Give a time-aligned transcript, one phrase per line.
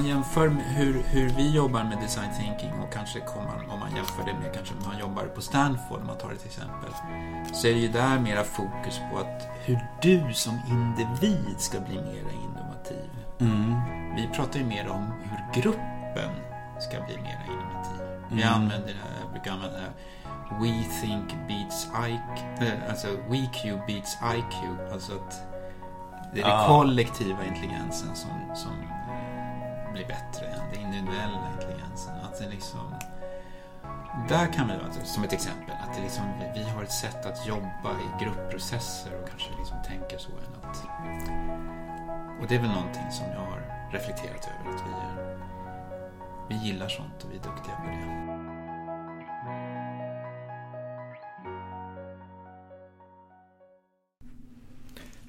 [0.00, 3.96] Om man jämför hur, hur vi jobbar med design thinking och kanske kommer, om man
[3.96, 6.90] jämför det med kanske man jobbar på Stanford, om man tar det till exempel,
[7.52, 11.94] så är det ju där mera fokus på att hur du som individ ska bli
[11.94, 13.10] mera innovativ.
[13.40, 13.74] Mm.
[14.16, 16.30] Vi pratar ju mer om hur gruppen
[16.80, 18.06] ska bli mera innovativ.
[18.30, 18.54] Vi Mm.
[18.54, 19.92] använder det här, jag brukar använda det här,
[20.60, 24.54] We think beats IQ, eh, alltså WeQ beats IQ,
[24.92, 25.46] alltså att
[26.34, 26.66] det är den Ah.
[26.66, 28.72] kollektiva intelligensen som, som
[29.92, 32.14] bli bättre än den individuella intelligensen.
[32.20, 32.94] Att det liksom,
[34.28, 37.46] där kan vi, alltså, som ett exempel, att det liksom, vi- har ett sätt att
[37.46, 40.76] jobba i gruppprocesser och kanske liksom tänker så än att...
[42.40, 45.38] Och det är väl någonting som jag har reflekterat över, att vi, är,
[46.48, 48.39] vi gillar sånt och vi är duktiga på det.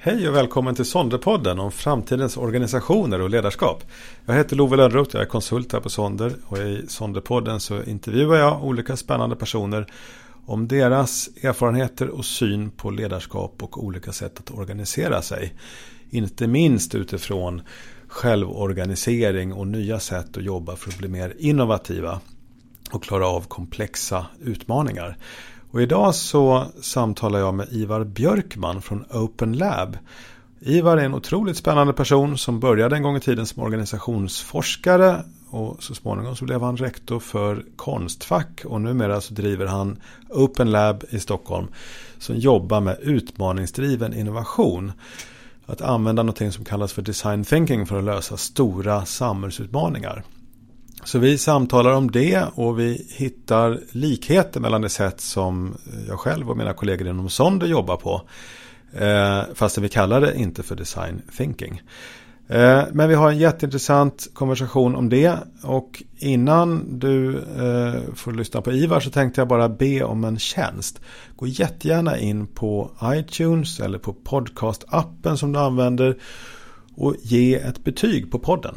[0.04, 3.84] Hej och välkommen till Sonderpodden om framtidens organisationer och ledarskap.
[4.26, 8.36] Jag heter Love Lönnroth, jag är konsult här på Sonder och i Sonderpodden så intervjuar
[8.36, 9.86] jag olika spännande personer
[10.46, 15.54] om deras erfarenheter och syn på ledarskap och olika sätt att organisera sig.
[16.10, 17.62] Inte minst utifrån
[18.08, 22.22] självorganisering och nya sätt att jobba för att bli mer innovativa
[22.92, 25.18] och klara av komplexa utmaningar.
[25.72, 29.98] Och idag så samtalar jag med Ivar Björkman från Open Lab.
[30.60, 35.84] Ivar är en otroligt spännande person som började en gång i tiden som organisationsforskare och
[35.84, 39.98] så småningom så blev han rektor för Konstfack och numera så driver han
[40.30, 41.68] Open Lab i Stockholm
[42.20, 44.92] som jobbar med utmaningsdriven innovation.
[45.66, 50.24] Att använda något som kallas för design thinking för att lösa stora samhällsutmaningar.
[51.04, 55.78] Så vi samtalar om det och vi hittar likheter mellan det sätt som
[56.08, 58.22] jag själv och mina kollegor inom Sonder jobbar på.
[58.94, 61.82] Eh, fastän vi kallar det inte för design thinking.
[62.48, 65.38] Eh, men vi har en jätteintressant konversation om det.
[65.64, 70.40] Och innan du eh, får lyssna på Ivar så tänkte jag bara be om en
[70.40, 71.02] tjänst.
[71.36, 76.18] Gå jättegärna in på iTunes eller på podcastappen som du använder
[76.96, 78.76] och ge ett betyg på podden.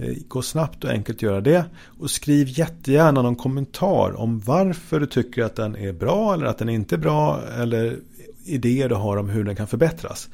[0.00, 1.64] Det går snabbt och enkelt att göra det.
[1.98, 6.58] Och skriv jättegärna någon kommentar om varför du tycker att den är bra eller att
[6.58, 7.40] den inte är bra.
[7.58, 7.98] Eller
[8.44, 10.28] idéer du har om hur den kan förbättras.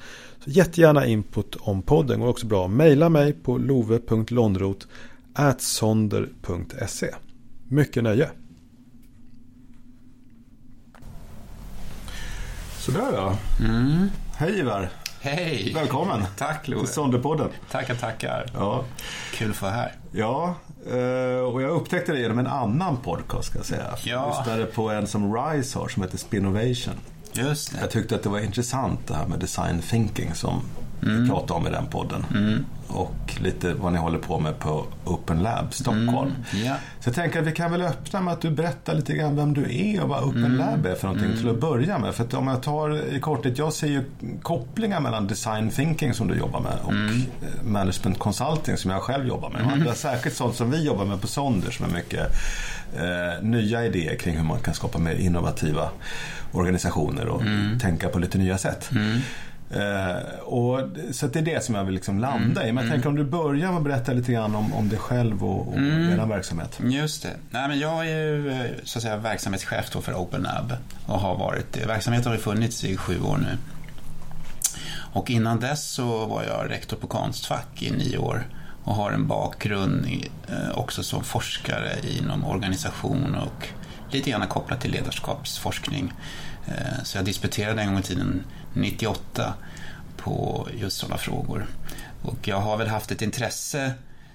[0.44, 2.20] Så jättegärna input om podden.
[2.20, 4.88] Går också bra mejla mig på love.londrot
[5.58, 7.14] sonder.se.
[7.68, 8.30] Mycket nöje.
[12.78, 13.38] Sådär ja.
[13.60, 14.08] Mm.
[14.36, 14.90] Hej Ivar.
[15.26, 15.72] Hej!
[15.74, 16.24] Välkommen.
[16.36, 16.84] Tack Love.
[16.84, 17.48] Till Sonderpodden.
[17.70, 18.46] Tackar, tackar.
[18.54, 18.84] Ja.
[19.34, 19.92] Kul att vara här.
[20.12, 20.54] ja,
[20.90, 23.84] eh, och jag upptäckte det genom en annan podcast ska jag säga.
[23.90, 23.96] Ja.
[24.04, 26.94] Jag lyssnade på en som RISE har som heter Spinovation.
[27.32, 27.78] Just det.
[27.80, 30.60] Jag tyckte att det var intressant det här med design thinking som
[31.00, 32.24] vi pratade om i den podden.
[32.96, 36.32] Och lite vad ni håller på med på Open Lab Stockholm.
[36.64, 36.76] Ja.
[37.00, 39.54] Så jag tänker att vi kan väl öppna med att du berättar lite grann vem
[39.54, 42.14] du är och vad Open Lab är för någonting till att börja med.
[42.14, 44.04] För att om jag tar i korthet, jag ser ju
[44.42, 49.26] kopplingar mellan design thinking som du jobbar med och eh, management consulting som jag själv
[49.28, 49.82] jobbar med.
[49.84, 52.26] Det är särskilt sånt som vi jobbar med på Sonder som är mycket
[52.96, 55.90] eh, nya idéer kring hur man kan skapa mer innovativa
[56.52, 57.42] organisationer och
[57.82, 58.90] tänka på lite nya sätt.
[59.70, 60.80] Eh, och,
[61.12, 62.72] så det är det som jag vill liksom landa i.
[62.72, 65.44] Men jag tänker om du börjar med att berätta lite grann om, om dig själv
[65.44, 66.80] och, och er verksamhet.
[66.84, 67.32] Just det.
[67.50, 70.72] Nej, men jag är ju eh, så att säga, verksamhetschef för Open Lab
[71.06, 71.86] och har varit det.
[71.86, 73.58] Verksamheten har ju funnits i sju år nu.
[75.12, 78.46] Och innan dess så var jag rektor på Konstfack i nio år
[78.84, 80.06] och har en bakgrund
[80.48, 83.68] eh, också som forskare inom organisation och
[84.10, 86.12] lite grann kopplat till ledarskapsforskning.
[86.66, 88.44] Eh, så jag disputerade en gång i tiden
[88.76, 89.54] 98
[90.16, 91.66] på just sådana frågor.
[92.22, 93.92] Och jag har väl haft ett intresse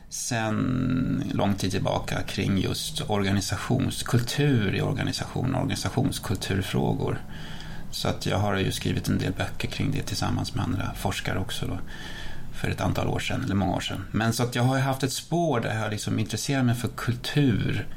[0.10, 7.22] sen lång tid tillbaka kring just organisationskultur i organisation, organisationskulturfrågor.
[7.92, 11.40] Så att jag har ju skrivit en del böcker kring det tillsammans med andra forskare
[11.40, 11.80] också då,
[12.54, 14.06] för ett antal år sedan, eller många år sedan.
[14.12, 16.88] Men så att jag har ju haft ett spår där jag liksom intresserar mig för
[16.88, 17.88] kultur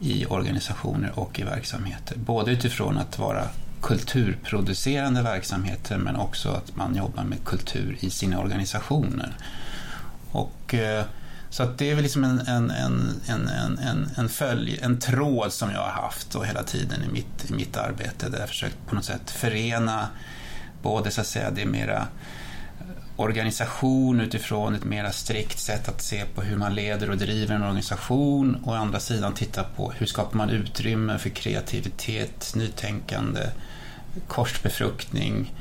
[0.00, 2.18] i organisationer och i verksamheter.
[2.18, 3.48] Både utifrån att vara
[3.80, 9.36] kulturproducerande verksamheter men också att man jobbar med kultur i sina organisationer.
[10.30, 11.04] Och, eh,
[11.50, 14.98] så att det är väl liksom en, en, en, en, en, en, en, följ, en
[14.98, 18.48] tråd som jag har haft och hela tiden i mitt, i mitt arbete där jag
[18.48, 20.08] försökt på något sätt förena
[20.82, 22.06] både så att säga det mera
[23.16, 27.62] organisation utifrån ett mera strikt sätt att se på hur man leder och driver en
[27.62, 33.50] organisation och å andra sidan titta på hur skapar man utrymme för kreativitet, nytänkande,
[34.26, 35.54] korsbefruktning,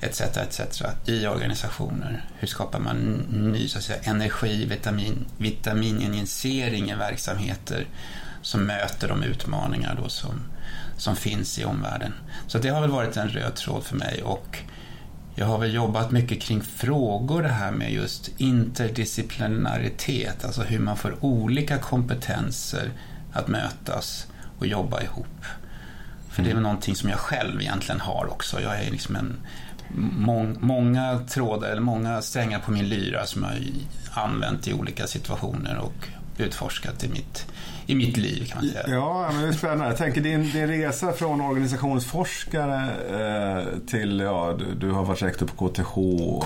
[0.00, 0.20] etc.
[0.20, 0.82] etc.
[1.06, 2.24] i organisationer.
[2.38, 2.96] Hur skapar man
[3.30, 7.86] ny så att säga, energi, vitamin, vitamininjicering i verksamheter
[8.42, 10.40] som möter de utmaningar då som,
[10.96, 12.12] som finns i omvärlden.
[12.46, 14.58] Så det har väl varit en röd tråd för mig och
[15.34, 20.96] jag har väl jobbat mycket kring frågor det här med just interdisciplinaritet, alltså hur man
[20.96, 22.90] får olika kompetenser
[23.32, 24.26] att mötas
[24.58, 25.44] och jobba ihop.
[26.30, 28.60] För det är väl någonting som jag själv egentligen har också.
[28.60, 29.36] Jag är liksom en
[29.94, 33.52] må, många trådar eller många strängar på min lyra som jag
[34.10, 36.08] använt i olika situationer och
[36.38, 37.46] utforskat i mitt
[37.86, 38.84] i mitt liv kan man säga.
[38.86, 39.86] Ja, men det är spännande.
[39.86, 45.46] Jag tänker din, din resa från organisationsforskare eh, till, ja, du, du, har varit rektor
[45.46, 45.94] på KTH.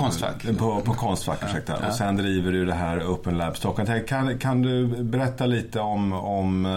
[0.01, 0.59] Konstfack.
[0.59, 1.79] På, på Konstfack, ursäkta.
[1.83, 1.89] Ja.
[1.89, 4.05] Och sen driver du det här Open Lab Stockholm.
[4.09, 6.73] Kan, kan du berätta lite om, om eh,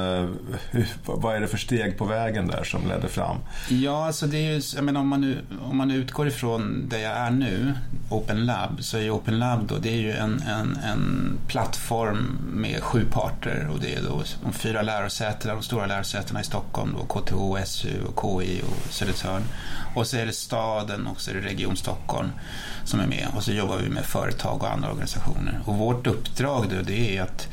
[0.72, 3.38] hur, vad är det för steg på vägen där som ledde fram?
[3.70, 6.98] Ja, alltså det är ju, jag menar, om, man nu, om man utgår ifrån där
[6.98, 7.74] jag är nu,
[8.10, 12.38] Open Lab, så är ju Open Lab då, det är ju en, en, en plattform
[12.54, 16.96] med sju parter och det är då de fyra lärosätena, de stora lärosätena i Stockholm,
[16.98, 19.44] då, KTH, SU, och KI och Södertörn.
[19.96, 22.30] Och så är det staden och så är det Region Stockholm
[22.84, 23.28] som är med.
[23.36, 25.60] Och så jobbar vi med företag och andra organisationer.
[25.66, 27.48] Och vårt uppdrag då, det är att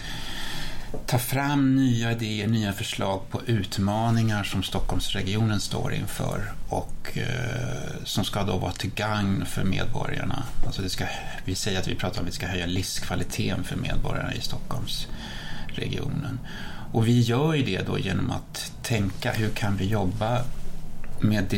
[1.07, 8.25] ta fram nya idéer, nya förslag på utmaningar som Stockholmsregionen står inför och eh, som
[8.25, 10.43] ska då vara till gagn för medborgarna.
[10.67, 11.05] Alltså det ska,
[11.45, 16.39] vi säger att vi pratar om att vi ska höja livskvaliteten för medborgarna i Stockholmsregionen.
[16.97, 20.43] Och vi gör ju det då genom att tänka hur kan vi jobba
[21.21, 21.55] med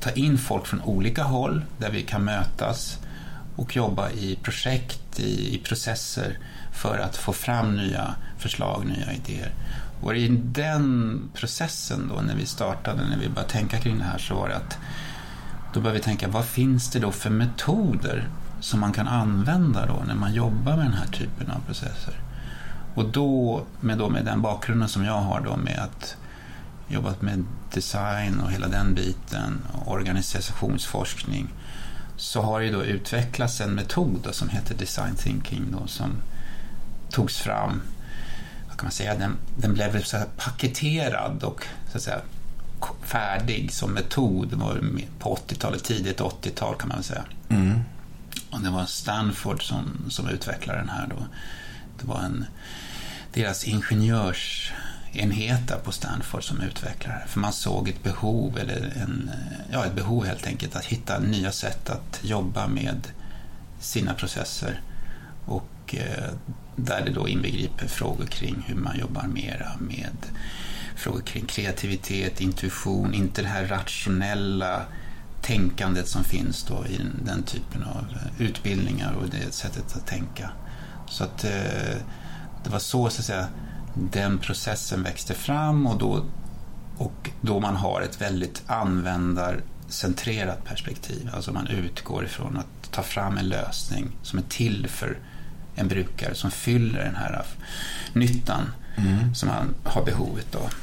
[0.00, 2.98] ta in folk från olika håll där vi kan mötas
[3.56, 6.38] och jobba i projekt, i, i processer
[6.72, 9.52] för att få fram nya förslag, nya idéer.
[10.02, 14.18] Och i den processen då när vi startade, när vi började tänka kring det här
[14.18, 14.78] så var det att
[15.74, 18.28] då började vi tänka vad finns det då för metoder
[18.60, 22.21] som man kan använda då när man jobbar med den här typen av processer.
[22.94, 26.16] Och då med, då, med den bakgrunden som jag har då med att
[26.88, 27.44] jobbat med
[27.74, 31.48] design och hela den biten, och organisationsforskning,
[32.16, 36.10] så har det då utvecklats en metod som heter design thinking då, som
[37.10, 37.82] togs fram,
[38.68, 42.20] vad kan man säga, den, den blev så paketerad och så att säga,
[43.02, 44.62] färdig som metod
[45.18, 47.24] på 80-talet, tidigt 80-tal kan man väl säga.
[47.48, 47.80] Mm.
[48.50, 51.26] Och det var Stanford som, som utvecklade den här då.
[52.00, 52.44] Det var en,
[53.32, 57.22] deras ingenjörsenhet på Stanford som utvecklare.
[57.26, 59.30] För man såg ett behov, eller en,
[59.72, 63.08] ja, ett behov helt enkelt, att hitta nya sätt att jobba med
[63.80, 64.80] sina processer.
[65.46, 66.30] Och eh,
[66.76, 70.16] där det då inbegriper frågor kring hur man jobbar mera med
[70.96, 74.82] frågor kring kreativitet, intuition, inte det här rationella
[75.42, 78.06] tänkandet som finns då i den typen av
[78.38, 80.50] utbildningar och det sättet att tänka.
[81.08, 81.96] Så att eh,
[82.64, 83.46] det var så, så att säga,
[83.94, 86.24] den processen växte fram och då,
[86.98, 91.30] och då man har ett väldigt användarcentrerat perspektiv.
[91.34, 95.18] Alltså man utgår ifrån att ta fram en lösning som är till för
[95.74, 97.44] en brukare som fyller den här
[98.12, 99.34] nyttan mm.
[99.34, 100.74] som man har behovet av.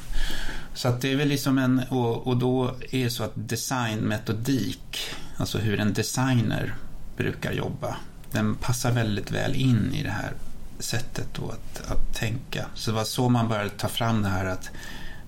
[0.74, 5.00] Så att det är väl liksom en, och, och då är det så att designmetodik,
[5.38, 6.76] alltså hur en designer
[7.18, 7.96] brukar jobba,
[8.32, 10.34] den passar väldigt väl in i det här
[10.80, 12.66] sättet då att, att tänka.
[12.74, 14.70] Så det var så man började ta fram det här att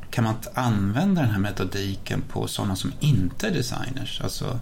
[0.09, 4.21] kan man använda den här metodiken på sådana som inte är designers?
[4.21, 4.59] Alltså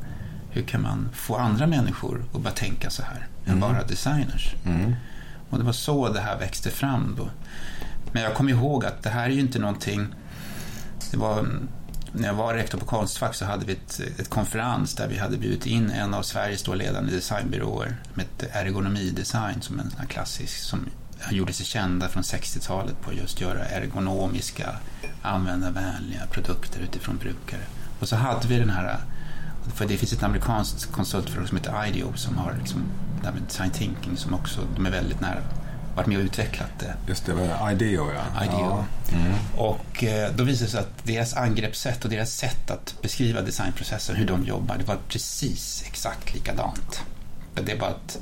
[0.52, 3.54] hur kan man få andra människor att börja tänka så här mm.
[3.54, 4.56] än bara designers?
[4.66, 4.96] Mm.
[5.50, 7.30] Och det var så det här växte fram då.
[8.12, 10.08] Men jag kommer ihåg att det här är ju inte någonting
[11.12, 11.48] det var
[12.14, 15.38] när jag var rektor på Konstfack så hade vi ett, ett konferens där vi hade
[15.38, 20.86] bjudit in en av Sveriges då ledande designbyråer med ergonomidesign som en sån klassisk som
[21.32, 24.76] gjorde sig kända från 60-talet på just göra ergonomiska,
[25.22, 27.62] användarvänliga produkter utifrån brukare.
[28.00, 28.98] Och så hade vi den här,
[29.74, 32.84] för det finns ett amerikanskt konsultföretag som heter IDEO som har liksom,
[33.22, 35.42] det här med design thinking som också, de är väldigt nära
[35.96, 36.94] varit med och utvecklat det.
[37.08, 38.44] Just det, var IDEO ja.
[38.44, 38.60] IDEO.
[38.60, 38.86] Ja.
[39.12, 39.34] Mm.
[39.58, 44.16] Och eh, då visade det sig att deras angreppssätt och deras sätt att beskriva designprocessen,
[44.16, 47.02] hur de jobbar, det var precis exakt likadant.
[47.54, 48.20] Det är bara att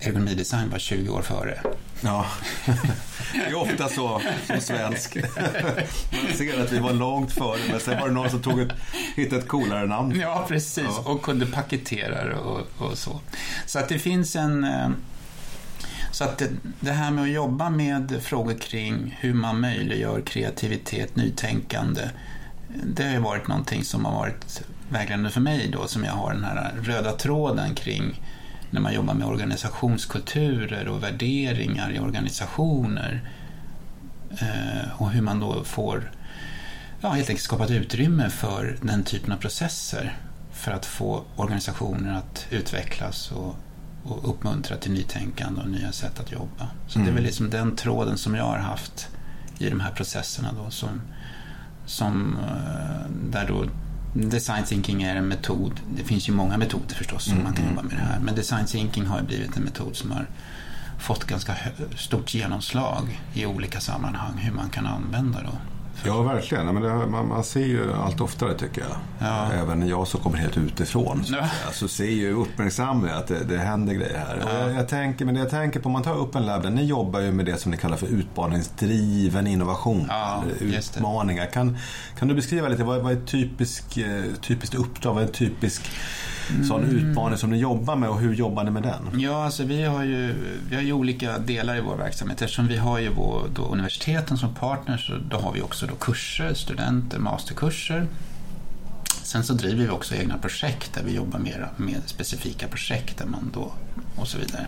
[0.00, 1.60] ergonomidesign var 20 år före.
[2.00, 2.26] Ja,
[3.32, 5.16] det är ofta så som svensk.
[6.12, 8.72] Man ser att vi var långt före, men sen var det någon som tog ett,
[9.16, 10.20] hittade ett coolare namn.
[10.20, 10.84] Ja, precis.
[10.84, 11.02] Ja.
[11.04, 13.20] Och kunde paketera och, och, så.
[13.66, 14.88] Så att det finns en eh,
[16.16, 21.16] så att det, det, här med att jobba med frågor kring hur man möjliggör kreativitet,
[21.16, 22.10] nytänkande,
[22.84, 26.32] det har ju varit någonting som har varit vägledande för mig då som jag har
[26.32, 28.22] den här röda tråden kring
[28.70, 33.30] när man jobbar med organisationskulturer och värderingar i organisationer.
[34.38, 36.12] Eh, och hur man då får
[37.00, 40.16] ja, helt enkelt skapa ett utrymme för den typen av processer
[40.52, 43.56] för att få organisationer att utvecklas och,
[44.12, 46.68] och uppmuntra till nytänkande och nya sätt att jobba.
[46.86, 47.06] Så mm.
[47.06, 47.24] det är väl mm.
[47.24, 49.08] liksom den tråden som jag har haft
[49.58, 51.00] i de här processerna då som,
[51.86, 53.64] som eh, där då
[54.18, 55.80] Design thinking är en metod.
[55.96, 57.44] Det finns ju många metoder förstås som mm.
[57.44, 58.20] man kan mm, jobba med det här.
[58.20, 60.26] Men design thinking har blivit en metod som har
[60.98, 61.54] fått ganska
[61.96, 65.52] stort genomslag i olika sammanhang hur man kan använda då
[66.04, 66.66] Ja, verkligen.
[66.66, 68.96] Men det, man, man, ser ju allt oftare tycker jag.
[69.28, 69.52] Ja.
[69.52, 71.24] Även jag som kommer helt utifrån.
[71.24, 71.48] Så, ja.
[71.72, 74.38] så ser ju uppmärksammar att det, det händer grejer här.
[74.40, 74.60] Ja.
[74.60, 76.84] Jag, jag, tänker, men det jag tänker på, om man tar upp en lab, ni
[76.84, 80.06] jobbar ju med det som ni kallar för utmaningsdriven innovation.
[80.08, 81.46] Ja, utmaningar.
[81.46, 81.78] Kan,
[82.18, 85.32] kan du beskriva lite, vad, vad är typisk, eh, typiskt uppdrag, vad är en
[86.48, 86.96] typisk sån mm.
[86.96, 89.20] utmaning som ni jobbar med och hur jobbar ni med den?
[89.20, 90.34] Ja, alltså vi har ju,
[90.68, 92.42] vi har ju olika delar i vår verksamhet.
[92.42, 96.54] Eftersom vi har ju vår, då, universiteten som partners, då har vi också då kurser,
[96.54, 98.06] studenter, masterkurser.
[99.22, 103.26] Sen så driver vi också egna projekt där vi jobbar mer med specifika projekt där
[103.26, 103.72] man då,
[104.16, 104.66] och så vidare.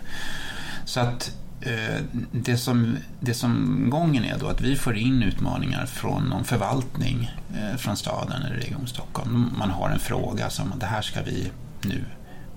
[0.85, 1.31] Så att
[1.61, 6.43] eh, det som, det som gången är då att vi får in utmaningar från någon
[6.43, 9.51] förvaltning eh, från staden eller Region Stockholm.
[9.57, 12.05] Man har en fråga som det här ska vi nu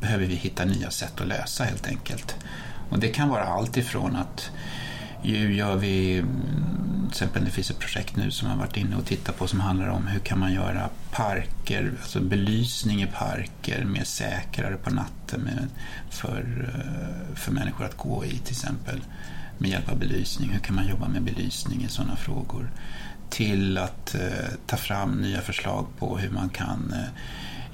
[0.01, 2.37] behöver vi hitta nya sätt att lösa helt enkelt.
[2.91, 4.51] Och det kan vara allt ifrån att
[5.23, 6.31] ju gör vi, mm,
[7.03, 9.61] till exempel det finns ett projekt nu som jag varit inne och tittat på som
[9.61, 15.41] handlar om hur kan man göra parker, alltså belysning i parker mer säkrare på natten
[15.41, 15.69] med,
[16.11, 19.01] för, eh, för människor att gå i till exempel
[19.59, 20.51] med hjälp av belysning.
[20.51, 22.71] Hur kan man jobba med belysning i sådana frågor?
[23.31, 27.09] Till att eh, ta fram nya förslag på hur man kan eh,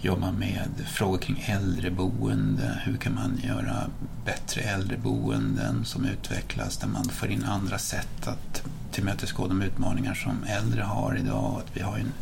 [0.01, 2.83] jobba med frågor kring äldreboende.
[2.85, 3.91] Hur kan man göra
[4.25, 8.63] bättre äldreboenden som utvecklas där man får in andra sätt att
[8.93, 11.63] tillmötesgå de utmaningar som äldre har idag.
[11.65, 12.13] Att vi har en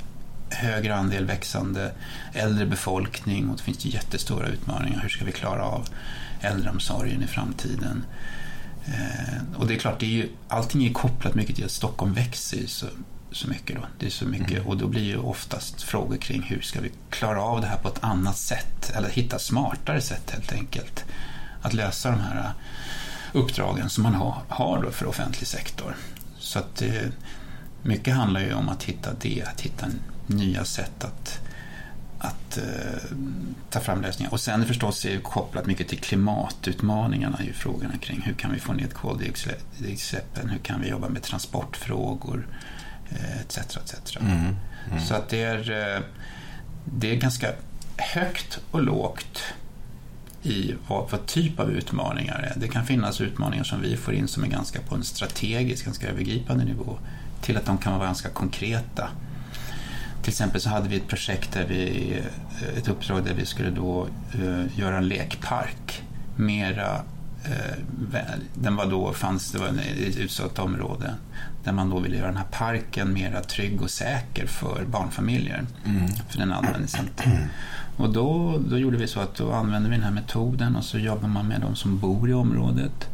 [0.51, 1.93] högre andel växande
[2.33, 5.01] äldre befolkning och det finns jättestora utmaningar.
[5.01, 5.89] Hur ska vi klara av
[6.41, 8.05] äldreomsorgen i framtiden?
[8.87, 12.15] Eh, och det är klart, det är ju, allting är kopplat mycket till att Stockholm
[12.15, 12.67] växer.
[12.67, 12.87] Så
[13.37, 13.77] så mycket.
[13.77, 13.83] Då.
[13.99, 14.67] Det är så mycket mm.
[14.67, 17.89] och då blir ju oftast frågor kring hur ska vi klara av det här på
[17.89, 21.05] ett annat sätt eller hitta smartare sätt helt enkelt.
[21.63, 22.53] Att lösa de här
[23.33, 25.97] uppdragen som man har, har för offentlig sektor.
[26.39, 27.09] Så att eh,
[27.83, 29.87] mycket handlar ju om att hitta det, att hitta
[30.27, 31.41] nya sätt att,
[32.19, 33.19] att uh,
[33.71, 34.33] ta fram lösningar.
[34.33, 38.61] Och sen förstås är det kopplat mycket till klimatutmaningarna ju frågorna kring hur kan vi
[38.61, 42.47] få ner koldioxidutsläppen, hur kan vi jobba med transportfrågor,
[43.41, 43.59] etc.
[43.59, 44.17] Eh, etc.
[44.17, 44.57] Mm.
[44.91, 45.01] Mm.
[45.01, 46.03] Så att det är, eh,
[46.85, 47.53] det är ganska
[47.97, 49.43] högt och lågt
[50.43, 52.61] i vad, vad typ av utmaningar det är.
[52.61, 56.09] Det kan finnas utmaningar som vi får in som är ganska på en strategisk, ganska
[56.09, 56.99] övergripande nivå
[57.41, 59.09] till att de kan vara ganska konkreta.
[60.23, 63.71] Till exempel så hade vi ett projekt där vi, eh, ett uppdrag där vi skulle
[63.71, 64.09] då
[64.39, 66.03] uh, göra en lekpark
[66.37, 67.03] mera
[68.55, 71.15] den var då, fanns, det var ett utsatt område
[71.65, 75.67] där man då ville göra den här parken mer trygg och säker för barnfamiljer.
[75.85, 76.09] Mm.
[76.29, 77.23] För den användes inte.
[77.23, 77.49] Mm.
[77.97, 80.99] Och då, då gjorde vi så att då använde vi den här metoden och så
[80.99, 83.09] jobbar man med de som bor i området.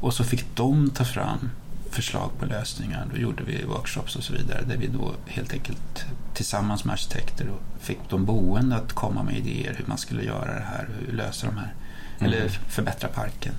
[0.00, 1.50] Och så fick de ta fram
[1.90, 3.06] förslag på lösningar.
[3.12, 7.46] Då gjorde vi workshops och så vidare där vi då helt enkelt tillsammans med arkitekter
[7.80, 11.46] fick de boende att komma med idéer hur man skulle göra det här, hur lösa
[11.46, 11.74] de här,
[12.18, 12.32] mm.
[12.32, 13.52] eller förbättra parken.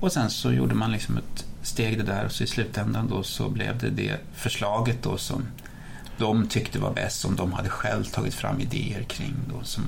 [0.00, 3.22] Och sen så gjorde man liksom ett steg det där och så i slutändan då
[3.22, 5.46] så blev det det förslaget då som
[6.18, 9.82] de tyckte var bäst som de hade själv tagit fram idéer kring då som,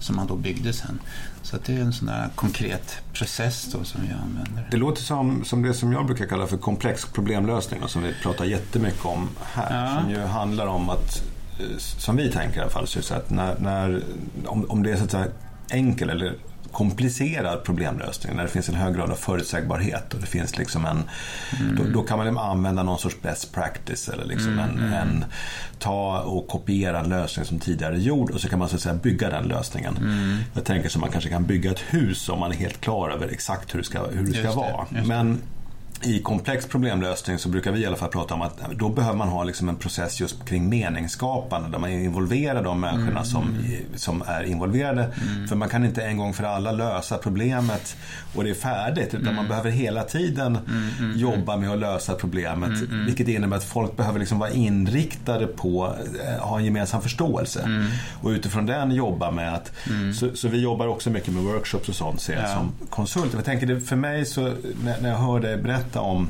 [0.00, 0.98] som man då byggde sen.
[1.42, 4.68] Så det är en sån där konkret process då som vi använder.
[4.70, 8.14] Det låter som, som det som jag brukar kalla för komplex problemlösning och som vi
[8.22, 9.84] pratar jättemycket om här.
[9.84, 10.00] Ja.
[10.00, 11.22] Som ju handlar om att,
[11.60, 14.02] eh, som vi tänker i alla fall, så att när, när,
[14.46, 15.26] om, om det är så att säga
[15.70, 16.34] enkel eller
[16.72, 21.02] komplicerad problemlösning, när det finns en hög grad av förutsägbarhet och det finns liksom en,
[21.60, 21.76] mm.
[21.76, 24.82] då, då, kan man liksom använda någon sorts best practice eller liksom mm.
[24.82, 25.24] en, en,
[25.78, 28.82] ta och kopiera en lösning som tidigare är gjord och så kan man så att
[28.82, 29.96] säga bygga den lösningen.
[29.96, 30.38] Mm.
[30.54, 33.28] Jag tänker så man kanske kan bygga ett hus om man är helt klar över
[33.28, 34.86] exakt hur det ska, hur det ska vara.
[34.90, 35.38] Det, Men
[36.04, 39.28] i komplex problemlösning så brukar vi i alla fall prata om att då behöver man
[39.28, 43.24] ha liksom en process just kring meningsskapande där man involverar de människorna mm.
[43.24, 45.02] som, som är involverade.
[45.02, 45.48] Mm.
[45.48, 47.96] För man kan inte en gång för alla lösa problemet
[48.34, 49.36] och det är färdigt utan mm.
[49.36, 52.78] man behöver hela tiden mm, mm, jobba med att lösa problemet.
[53.06, 57.88] Vilket innebär att folk behöver liksom vara inriktade på att eh, ha en gemensam förståelse.
[58.22, 59.72] Och utifrån den jobba med att
[60.14, 62.54] så, så, vi jobbar också mycket med workshops och sånt ser jag ja.
[62.54, 63.34] som konsult.
[63.34, 64.40] Jag tänker för mig så
[64.84, 66.28] när, när jag hör dig berätta berätta om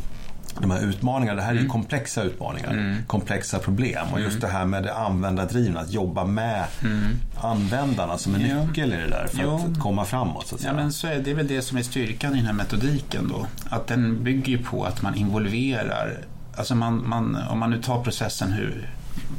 [0.61, 1.37] de här utmaningarna.
[1.37, 1.71] Det här är mm.
[1.71, 2.97] komplexa utmaningar, mm.
[3.07, 4.07] komplexa problem.
[4.13, 4.41] Och just mm.
[4.41, 7.17] det här med det användardrivna, att jobba med mm.
[7.41, 9.55] användarna som en nyckel i det där för jo.
[9.55, 10.47] att komma framåt.
[10.47, 10.73] Så att säga.
[10.73, 13.29] Ja, men så är det är väl det som är styrkan i den här metodiken
[13.29, 13.47] då.
[13.69, 16.19] Att den bygger på att man involverar,
[16.57, 18.91] alltså man, man, om man nu tar processen hur,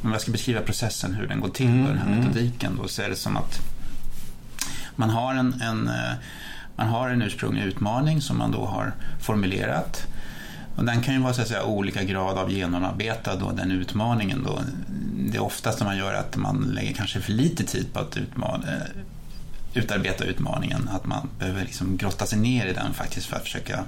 [0.02, 1.86] om jag ska beskriva processen hur den går till, mm.
[1.86, 2.18] den här mm.
[2.18, 3.60] metodiken, då så är det som att
[4.96, 6.14] man har en, en eh,
[6.76, 10.06] man har en ursprunglig utmaning som man då har formulerat
[10.76, 14.42] och den kan ju vara så att säga, olika grad av genomarbetad då, den utmaningen.
[14.46, 14.60] Då.
[15.32, 18.80] Det oftast man gör att man lägger kanske för lite tid på att utmana, eh,
[19.74, 20.88] utarbeta utmaningen.
[20.92, 23.84] Att man behöver liksom grotta sig ner i den faktiskt för att försöka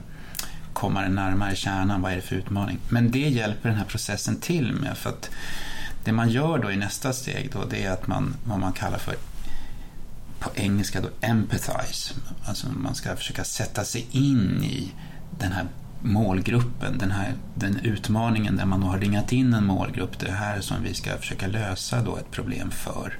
[0.72, 2.02] komma den närmare kärnan.
[2.02, 2.78] Vad är det för utmaning?
[2.88, 4.96] Men det hjälper den här processen till med.
[4.96, 5.30] för att
[6.04, 8.98] Det man gör då i nästa steg då, det är att man, vad man kallar
[8.98, 9.14] för
[10.38, 12.14] på engelska då empathize.
[12.44, 14.92] Alltså man ska försöka sätta sig in i
[15.38, 15.66] den här
[16.12, 20.18] målgruppen, den här den utmaningen där man har ringat in en målgrupp.
[20.18, 23.18] Det här som vi ska försöka lösa då ett problem för.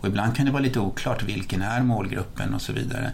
[0.00, 3.12] Och ibland kan det vara lite oklart vilken är målgruppen och så vidare.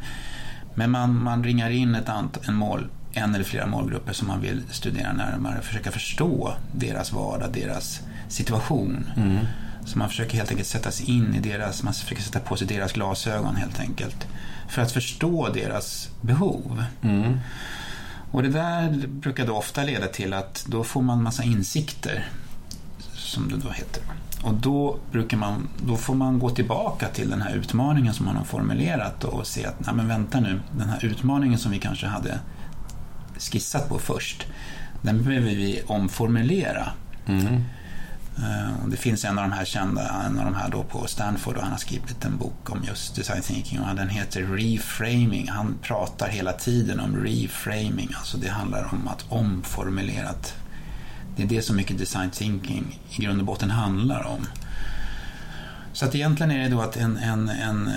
[0.75, 4.41] Men man, man ringar in ett ant, en, mål, en eller flera målgrupper som man
[4.41, 9.07] vill studera närmare, försöka förstå deras vardag, deras situation.
[9.17, 9.39] Mm.
[9.85, 12.67] Så man försöker helt enkelt sätta sig in i deras, man försöker sätta på sig
[12.67, 14.27] deras glasögon helt enkelt.
[14.69, 16.85] För att förstå deras behov.
[17.03, 17.41] Mm.
[18.31, 22.29] Och det där brukar då ofta leda till att då får man massa insikter,
[23.15, 24.03] som det då heter.
[24.43, 28.37] Och då, brukar man, då får man gå tillbaka till den här utmaningen som man
[28.37, 32.07] har formulerat och se att, nej men vänta nu, den här utmaningen som vi kanske
[32.07, 32.39] hade
[33.39, 34.47] skissat på först,
[35.03, 36.89] den behöver vi omformulera.
[37.27, 37.65] Mm.
[38.39, 41.57] Eh, det finns en av de här kända, en av de här då på Stanford
[41.57, 45.49] och han har skrivit en bok om just design thinking och den heter Reframing.
[45.49, 50.31] Han pratar hela tiden om reframing, alltså det handlar om att omformulera.
[51.37, 54.47] Det är det som mycket design thinking i grund och botten handlar om.
[55.93, 57.91] Så att egentligen är det då att en, en, en,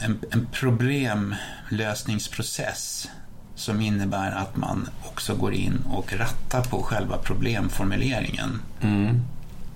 [0.00, 3.08] en, en problemlösningsprocess
[3.54, 8.62] som innebär att man också går in och rattar på själva problemformuleringen.
[8.80, 9.22] Mm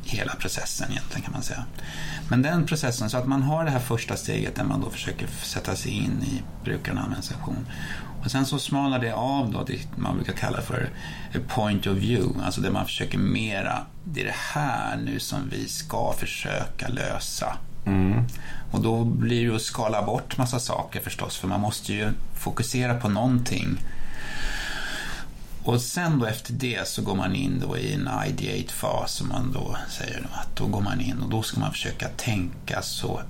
[0.04, 1.64] hela processen egentligen kan man säga.
[2.28, 5.26] Men den processen, så att man har det här första steget där man då försöker
[5.26, 7.66] sätta sig in i brukarna organisation.
[8.24, 10.90] Och sen så smalnar det av då det man brukar kalla för
[11.48, 15.68] point of view, alltså där man försöker mera, det är det här nu som vi
[15.68, 17.56] ska försöka lösa.
[17.86, 18.24] Mm.
[18.70, 22.94] Och då blir det att skala bort massa saker förstås, för man måste ju fokusera
[22.94, 23.78] på någonting
[25.70, 29.52] och sen då efter det så går man in då i en ideate-fas som man
[29.52, 33.20] då säger att då går man in och då ska man försöka tänka så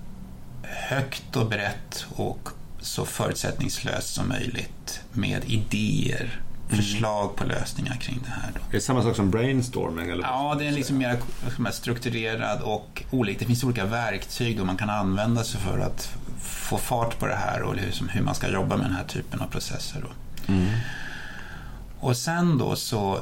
[0.63, 2.49] högt och brett och
[2.81, 6.77] så förutsättningslöst som möjligt med idéer, mm.
[6.77, 8.51] förslag på lösningar kring det här.
[8.55, 8.61] Då.
[8.69, 10.11] Är det samma sak som brainstorming?
[10.11, 10.23] Eller?
[10.23, 13.39] Ja, det är liksom mer strukturerad och olika.
[13.39, 17.37] Det finns olika verktyg då man kan använda sig för att få fart på det
[17.37, 20.01] här och liksom hur man ska jobba med den här typen av processer.
[20.03, 20.09] Då.
[20.53, 20.71] Mm.
[22.01, 23.17] Och sen då så,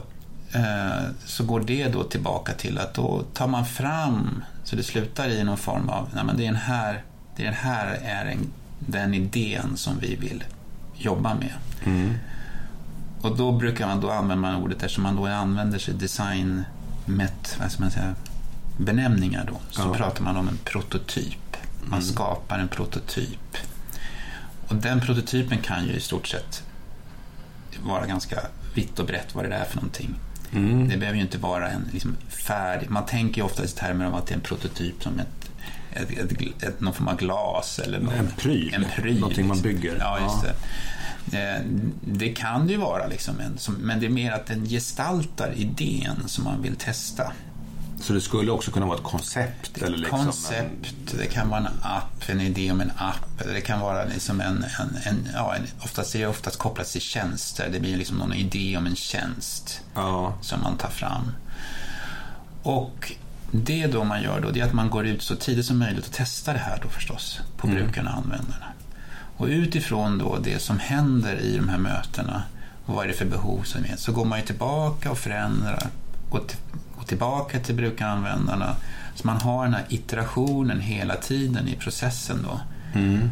[0.52, 5.28] eh, så går det då tillbaka till att då tar man fram, så det slutar
[5.28, 7.02] i någon form av, nej men det är den här,
[7.36, 10.44] det är den här är en, den idén som vi vill
[10.94, 11.52] jobba med.
[11.84, 12.14] Mm.
[13.20, 16.64] Och då brukar man, då använda man ordet eftersom man då använder sig design
[17.06, 18.14] met, vad ska man säga,
[18.76, 19.94] benämningar då, så ja.
[19.94, 21.56] pratar man om en prototyp.
[21.80, 22.02] Man mm.
[22.02, 23.56] skapar en prototyp.
[24.68, 26.62] Och den prototypen kan ju i stort sett
[27.82, 28.40] vara ganska
[28.78, 30.14] vitt och brett vad det är för någonting.
[30.52, 30.88] Mm.
[30.88, 32.90] Det behöver ju inte vara en liksom, färdig...
[32.90, 35.50] Man tänker ju ofta i termer av att det är en prototyp som ett,
[35.92, 37.78] ett, ett, ett, någon form av glas.
[37.78, 38.74] Eller någon, en pryl.
[38.74, 39.96] En pryl Någonting man bygger.
[40.00, 40.50] Ja, just ja.
[40.50, 41.62] det.
[42.02, 45.52] Det kan det ju vara, liksom en, som, men det är mer att den gestaltar
[45.56, 47.32] idén som man vill testa.
[48.00, 49.82] Så det skulle också kunna vara ett koncept?
[49.82, 51.18] Eller liksom koncept, en...
[51.18, 53.40] det kan vara en app, en idé om en app.
[53.40, 56.86] Eller det kan vara liksom en, en, en, ja, en oftast är det oftast kopplat
[56.86, 57.68] till tjänster.
[57.72, 60.38] Det blir liksom någon idé om en tjänst ja.
[60.40, 61.32] som man tar fram.
[62.62, 63.12] Och
[63.50, 66.06] det då man gör då, det är att man går ut så tidigt som möjligt
[66.06, 67.78] och testar det här då förstås på mm.
[67.78, 68.66] brukarna och användarna.
[69.36, 72.42] Och utifrån då det som händer i de här mötena
[72.86, 73.96] Och vad är det för behov som är?
[73.96, 75.88] Så går man ju tillbaka och förändrar.
[76.30, 76.42] Går
[77.08, 78.76] tillbaka till brukaranvändarna.
[79.14, 82.60] Så man har den här iterationen hela tiden i processen då.
[82.98, 83.30] Mm.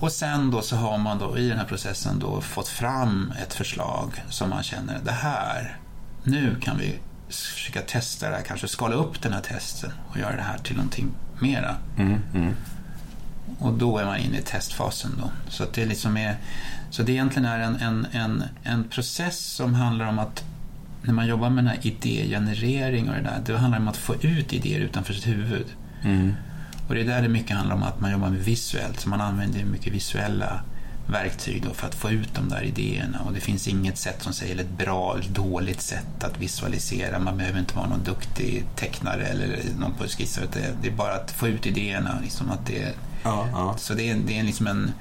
[0.00, 3.54] Och sen då så har man då i den här processen då fått fram ett
[3.54, 5.76] förslag som man känner, det här,
[6.22, 6.98] nu kan vi
[7.28, 10.76] försöka testa det här, kanske skala upp den här testen och göra det här till
[10.76, 11.76] någonting mera.
[11.98, 12.20] Mm.
[12.34, 12.54] Mm.
[13.58, 15.30] Och då är man inne i testfasen då.
[15.48, 16.36] Så det liksom är,
[16.90, 20.44] så det egentligen är en, en, en, en process som handlar om att
[21.02, 24.14] när man jobbar med den här idégenerering och det där, det handlar om att få
[24.14, 25.66] ut idéer utanför sitt huvud.
[26.04, 26.34] Mm.
[26.88, 29.20] Och det är där det mycket handlar om att man jobbar med visuellt, så man
[29.20, 30.60] använder mycket visuella
[31.06, 33.20] verktyg då för att få ut de där idéerna.
[33.20, 37.18] Och det finns inget sätt som säger ett bra eller dåligt sätt att visualisera.
[37.18, 40.42] Man behöver inte vara någon duktig tecknare eller någon på skissar.
[40.52, 42.18] Det, det är bara att få ut idéerna.
[42.22, 43.74] Liksom att det, Ja, ja.
[43.78, 44.92] Så det är, det är liksom en...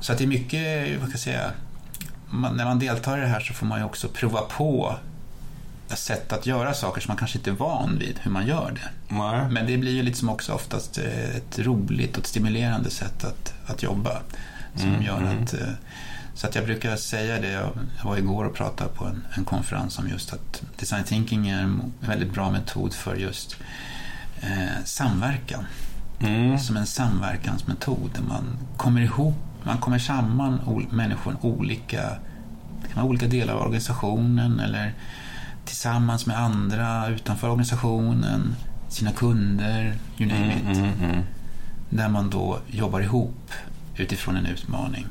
[0.00, 1.50] Så att det är mycket, vad kan jag säga,
[2.34, 4.96] man, när man deltar i det här så får man ju också prova på
[5.88, 9.14] sätt att göra saker som man kanske inte är van vid hur man gör det.
[9.14, 9.48] Nej.
[9.50, 13.54] Men det blir ju liksom också oftast eh, ett roligt och ett stimulerande sätt att,
[13.66, 14.20] att jobba.
[14.76, 15.42] Som Mm, gör mm.
[15.42, 15.68] att, eh,
[16.34, 17.70] så att jag brukar säga det, jag
[18.04, 21.92] var igår och pratade på en, en konferens om just att design thinking är en
[22.00, 23.56] väldigt bra metod för just
[24.40, 25.64] eh, samverkan.
[26.20, 26.58] Mm.
[26.58, 32.02] Som en samverkansmetod där man kommer ihop, man kommer samman människor olika,
[32.82, 34.94] det kan vara olika delar av organisationen eller
[35.64, 38.54] tillsammans med andra utanför organisationen,
[38.88, 40.78] sina kunder, you name Mm, it.
[40.78, 41.22] mm, mm.
[41.90, 43.52] Där man då jobbar ihop
[43.96, 45.06] utifrån en utmaning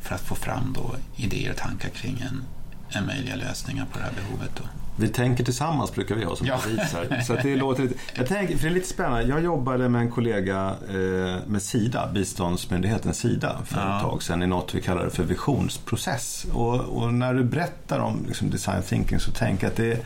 [0.00, 2.42] för att få fram då idéer och tankar kring en,
[2.88, 4.50] en möjliga lösningar på det här behovet.
[4.56, 4.62] Då.
[4.96, 6.58] Vi tänker tillsammans brukar vi ha som Ja.
[6.66, 7.20] här.
[7.20, 9.22] Så det låter lite, jag tänker, för det är lite spännande.
[9.24, 13.96] Jag jobbade med en kollega eh, med Sida, biståndsmyndigheten Sida, för Ja.
[13.96, 16.46] ett tag sedan i något vi kallar för visionsprocess.
[16.52, 20.04] Och, och när du berättar om liksom, design thinking så tänker jag att det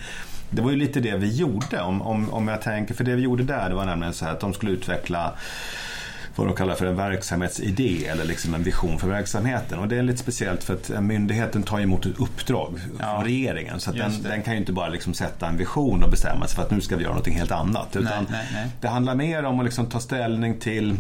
[0.51, 1.81] det var ju lite det vi gjorde.
[1.83, 4.33] Om, om, om jag tänker, för det vi gjorde där det var nämligen så här
[4.33, 5.33] att de skulle utveckla
[6.39, 9.79] vad de kallar för en verksamhetsidé eller liksom en vision för verksamheten.
[9.79, 13.81] Och det är lite speciellt för att myndigheten tar emot ett uppdrag Ja, från regeringen.
[13.81, 16.63] Så den, den kan ju inte bara liksom sätta en vision och bestämma sig för
[16.63, 17.97] att nu ska vi göra något helt annat.
[17.97, 18.67] Utan Nej, nej, nej.
[18.81, 20.97] Det handlar mer om att liksom ta ställning till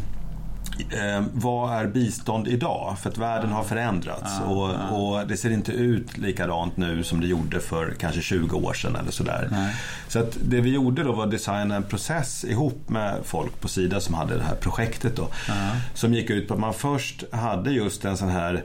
[0.91, 2.97] Eh, vad är bistånd idag?
[3.03, 4.89] För att världen har förändrats Ja, och, ja.
[4.97, 8.97] och det ser inte ut likadant nu som det gjorde för kanske 20 år sedan
[8.97, 9.49] eller sådär.
[9.51, 9.75] Nej.
[10.09, 13.69] Så att det vi gjorde då var att designa en process ihop med folk på
[13.69, 15.29] Sida som hade det här projektet då.
[15.49, 15.55] Ja.
[15.95, 18.65] Som gick ut på att man först hade just en sån här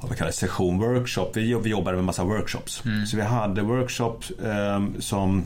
[0.00, 1.30] vad vi kallar session workshop.
[1.34, 2.82] Vi, vi jobbade med massa workshops.
[3.10, 5.44] Så vi hade workshops eh, som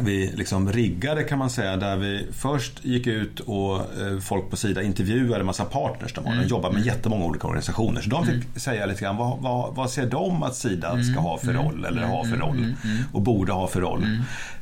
[0.00, 4.56] vi liksom riggade kan man säga där vi först gick ut och eh, folk på
[4.56, 6.14] Sida intervjuade en massa partners.
[6.14, 6.38] De, mm.
[6.38, 8.00] de jobbar med jättemånga olika organisationer.
[8.00, 11.38] Så de fick säga lite grann vad, vad, vad ser de att Sida ska ha
[11.38, 12.74] för roll eller ha för roll
[13.12, 14.06] och borde ha för roll.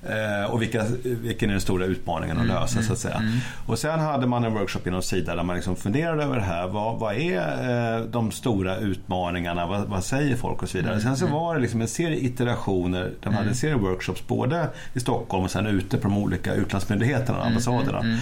[0.02, 3.22] Eh, och vilka, vilken är den stora utmaningen att lösa så att säga.
[3.66, 6.68] Och sen hade man en workshop inom Sida där man liksom funderade över det här.
[6.68, 9.66] Vad, vad är eh, de stora utmaningarna?
[9.66, 11.00] Vad, vad säger folk och så vidare.
[11.00, 13.12] Sen så var det liksom en serie iterationer.
[13.20, 17.38] De hade en serie workshops både i Stockholm och sen ute på de olika utlandsmyndigheterna
[17.38, 18.18] och ambassaderna.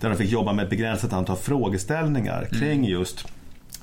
[0.00, 3.26] Där de fick jobba med ett begränsat antal frågeställningar kring just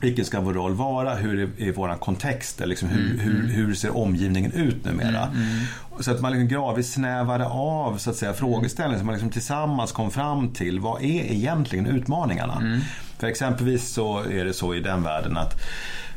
[0.04, 1.15] vilken ska vår roll vara?
[1.15, 2.62] Hur är, är vår kontext?
[2.65, 5.34] Liksom hur, hur, hur ser omgivningen ut numera?
[5.99, 9.91] Så att man liksom gradvis snävade av så att säga, frågeställningen så man liksom tillsammans
[9.91, 12.80] kom fram till vad är egentligen utmaningarna?
[13.19, 15.62] För exempelvis så är det så i den världen att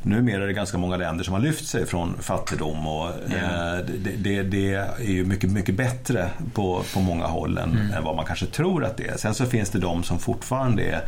[0.06, 4.10] Numera är det ganska många länder som har lyft sig från fattigdom och eh, det,
[4.16, 8.24] det, det är ju mycket, mycket bättre på, på många håll än, än vad man
[8.24, 9.16] kanske tror att det är.
[9.16, 11.02] Sen så finns det de som fortfarande är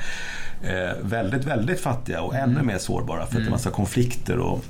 [0.63, 4.65] eh, väldigt, väldigt fattiga och ännu mer sårbara för att det är massa konflikter och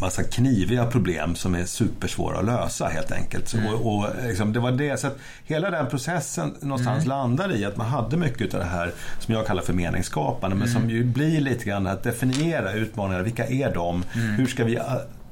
[0.00, 3.48] massa kniviga problem som är supersvåra att lösa helt enkelt.
[3.48, 7.64] Så, och, och, liksom, det var det, så att hela den processen någonstans landade i
[7.64, 11.04] att man hade mycket av det här som jag kallar för meningsskapande men som ju
[11.04, 13.22] blir lite grann att definiera utmaningar.
[13.22, 14.02] Vilka är de?
[14.12, 14.78] Hur ska vi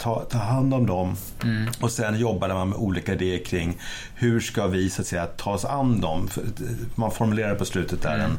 [0.03, 1.17] ta, ta hand om dem?
[1.81, 3.77] Och sen jobbade man med olika idéer kring
[4.15, 6.29] hur ska vi så att säga ta oss an dem?
[6.29, 6.45] För,
[6.95, 8.39] Man formulerar på slutet där en,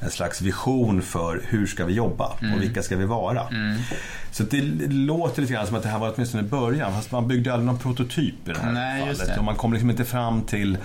[0.00, 3.46] en slags vision för hur ska vi jobba och vilka ska vi vara?
[4.30, 7.52] Så det låter lite grann som att det här var åtminstone början fast man byggde
[7.52, 9.38] aldrig någon prototyp i det här Nej, fallet.
[9.38, 10.78] Och man kom liksom inte fram till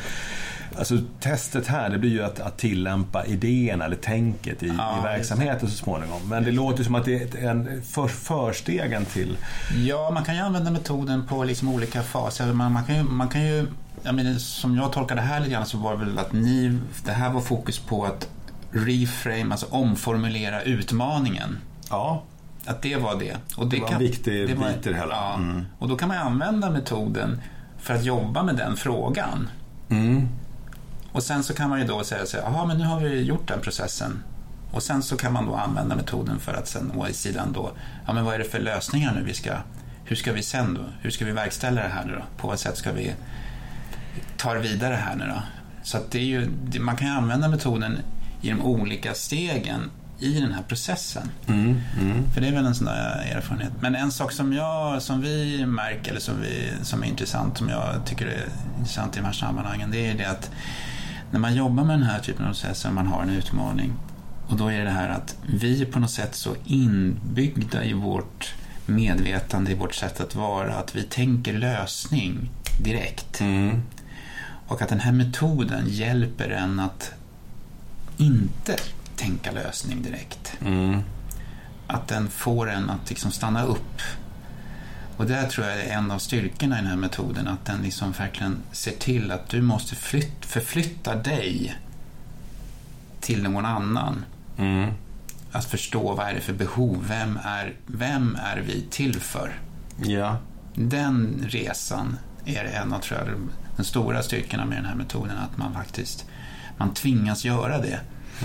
[0.77, 5.03] Alltså testet här det blir ju att, att tillämpa idéerna eller tänket i, Ja, i
[5.03, 6.29] verksamheten så småningom.
[6.29, 9.37] Men det låter som att det är en för, förstegen till...
[9.75, 12.53] Ja, man kan ju använda metoden på liksom olika faser.
[12.53, 13.67] Man, man kan ju, man kan ju
[14.03, 16.79] jag menar, som jag tolkar det här lite grann så var det väl att ni,
[17.05, 18.29] det här var fokus på att
[18.71, 21.57] reframe, alltså omformulera utmaningen.
[21.89, 22.23] Ja,
[22.65, 23.37] att det var det.
[23.57, 25.15] Och det, det var en viktig det bit i det hela.
[25.15, 25.65] Ja, mm.
[25.79, 27.41] Och då kan man använda metoden
[27.77, 29.49] för att jobba med den frågan.
[29.89, 30.27] Mm.
[31.11, 33.47] Och sen så kan man ju då säga så här, men nu har vi gjort
[33.47, 34.23] den processen.
[34.71, 37.71] Och sen så kan man då använda metoden för att sen å sidan då,
[38.07, 39.53] ja men vad är det för lösningar nu vi ska,
[40.05, 42.23] hur ska vi sen då, hur ska vi verkställa det här nu då?
[42.37, 43.13] På vad sätt ska vi
[44.37, 45.41] ta det vidare här nu då?
[45.83, 47.97] Så att det är ju, man kan ju använda metoden
[48.41, 49.89] i de olika stegen
[50.19, 51.29] i den här processen.
[51.47, 52.31] Mm, mm.
[52.33, 53.71] För det är väl en sån där erfarenhet.
[53.79, 57.69] Men en sak som, jag, som vi märker, eller som, vi, som är intressant, som
[57.69, 58.45] jag tycker är
[58.77, 60.51] intressant i de här sammanhangen, det är det att
[61.31, 63.93] när man jobbar med den här typen av processer, man har en utmaning,
[64.47, 68.53] och då är det här att vi är på något sätt så inbyggda i vårt
[68.85, 72.49] medvetande, i vårt sätt att vara, att vi tänker lösning
[72.83, 73.41] direkt.
[73.41, 73.81] Mm.
[74.67, 77.11] Och att den här metoden hjälper en att
[78.17, 78.75] inte
[79.15, 80.57] tänka lösning direkt.
[80.65, 81.01] Mm.
[81.87, 84.01] Att den får en att liksom stanna upp.
[85.17, 88.11] Och där tror jag är en av styrkorna i den här metoden, att den liksom
[88.11, 91.75] verkligen ser till att du måste flytt, förflytta dig
[93.21, 94.25] till någon annan.
[94.57, 94.91] Mm.
[95.51, 99.59] Att förstå vad är det för behov, vem är, vem är vi till för?
[100.05, 100.37] Ja.
[100.75, 103.27] Den resan är en av tror jag,
[103.75, 106.25] den stora styrkorna med den här metoden, att man faktiskt
[106.77, 107.99] man tvingas göra det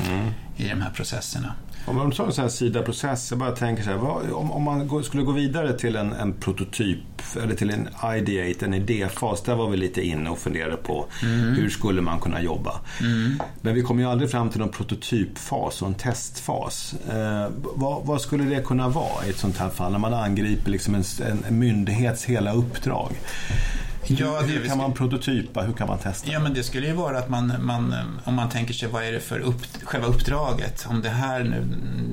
[0.06, 0.30] mm.
[0.56, 1.54] i de här processerna.
[1.84, 4.62] Om man tar en sån här SIDA-process, jag bara tänker så här, vad, om, om,
[4.62, 6.98] man skulle gå vidare till en, en, prototyp
[7.42, 11.54] eller till en ideate, en idéfas, där var vi lite inne och funderade på mm.
[11.54, 12.80] hur skulle man kunna jobba.
[13.00, 13.40] Mm.
[13.60, 16.94] Men vi kommer ju aldrig fram till någon prototypfas och en testfas.
[17.10, 20.70] Eh, vad, vad, skulle det kunna vara i ett sånt här fall, när man angriper
[20.70, 21.04] liksom en,
[21.48, 23.12] en myndighets hela uppdrag?
[24.06, 25.62] Ja, hur, hur kan man prototypa?
[25.62, 26.30] Hur kan man testa?
[26.30, 29.12] Ja, men det skulle ju vara att man, man om man tänker sig vad är
[29.12, 30.86] det för upp, själva uppdraget?
[30.90, 31.64] Om det här nu,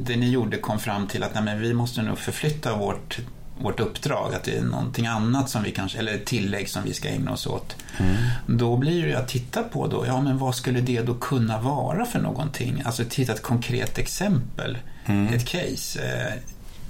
[0.05, 3.19] det ni gjorde kom fram till att nej, men vi måste nog förflytta vårt
[3.61, 7.09] vårt uppdrag, att det är någonting annat som vi kanske, eller tillägg som vi ska
[7.09, 7.75] ägna oss åt.
[7.97, 8.15] Mm.
[8.47, 11.61] Då blir det ju att titta på då, ja men vad skulle det då kunna
[11.61, 12.81] vara för någonting?
[12.85, 15.33] Alltså titta ett konkret exempel, mm.
[15.33, 15.99] ett case.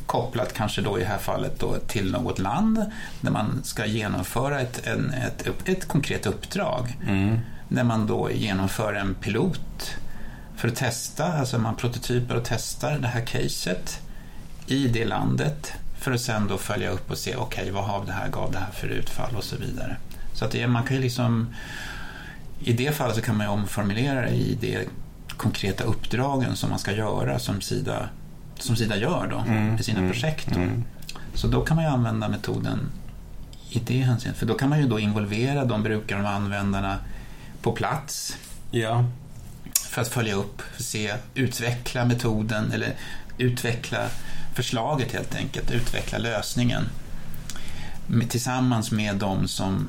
[0.10, 2.86] Kopplat kanske då i det här fallet då till något land
[3.22, 6.98] där man ska genomföra ett, en, ett, ett konkret uppdrag.
[7.08, 7.40] Mm.
[7.68, 9.96] Där man då genomför en pilot
[10.56, 14.00] för att testa, alltså man prototyper och testar det här caset
[14.68, 18.06] i det landet för att sen då följa upp och se, okej okay, vad har
[18.06, 19.98] det här, gav det här för utfall och så vidare.
[20.34, 21.56] Så att det, man kan ju liksom,
[22.60, 24.88] i det fallet så kan man ju omformulera det i det
[25.38, 28.10] konkreta uppdragen som man ska göra som Sida
[28.62, 30.56] som Sida gör då mm, med sina mm, projekt.
[30.56, 30.84] Mm.
[31.34, 32.80] Så då kan man ju använda metoden
[33.70, 34.40] i det hänseendet.
[34.40, 36.98] För då kan man ju då involvera de brukare och användarna
[37.62, 38.38] på plats.
[38.72, 39.06] Ja.
[39.90, 42.94] För att följa upp, se, utveckla metoden eller
[43.38, 44.08] utveckla
[44.54, 46.84] förslaget helt enkelt, utveckla lösningen
[48.30, 49.88] tillsammans med de som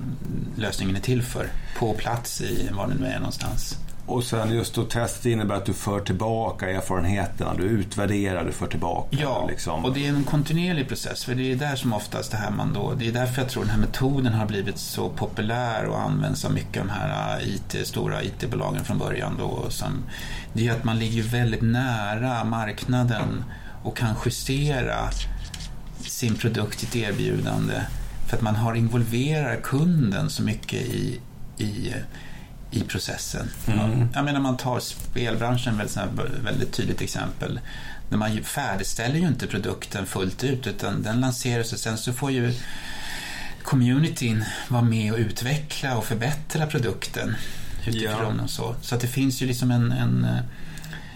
[0.56, 3.78] lösningen är till för på plats i var det nu är någonstans.
[4.11, 8.66] Och sen just då testet innebär att du för tillbaka erfarenheterna, du utvärderar, du för
[8.66, 9.16] tillbaka.
[9.20, 9.85] Ja, liksom.
[9.85, 11.25] och det är en kontinuerlig process.
[11.25, 13.62] För det är där som oftast det här man då, det är därför jag tror
[13.62, 17.87] den här metoden har blivit så populär och används av mycket av de här IT,
[17.87, 19.37] stora IT-bolagen från början.
[19.38, 20.05] Då, som,
[20.53, 23.44] det är att man ligger väldigt nära marknaden
[23.83, 25.11] och kan justera
[26.01, 27.75] sin produkt, sitt erbjudande.
[28.29, 31.20] För att man har involverat kunden så mycket i,
[31.59, 31.94] i
[32.70, 33.48] i processen.
[33.66, 34.09] Mm.
[34.14, 35.98] Jag menar man tar spelbranschen väldigt,
[36.44, 37.61] väldigt tydligt exempel.
[38.09, 42.30] När man färdigställer ju inte produkten fullt ut utan den lanseras och sen så får
[42.30, 42.54] ju
[43.62, 47.37] communityn vara med och utveckla och förbättra produkten
[47.87, 48.44] utifrån ja.
[48.44, 48.74] och så.
[48.83, 50.26] Så att det finns ju liksom en, en,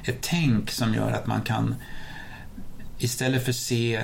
[0.05, 1.75] ett tänk som gör att man kan
[2.99, 4.03] istället för se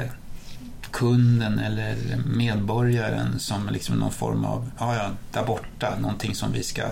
[0.90, 6.62] kunden eller medborgaren som liksom någon form av, ja ja, där borta, någonting som vi
[6.62, 6.82] ska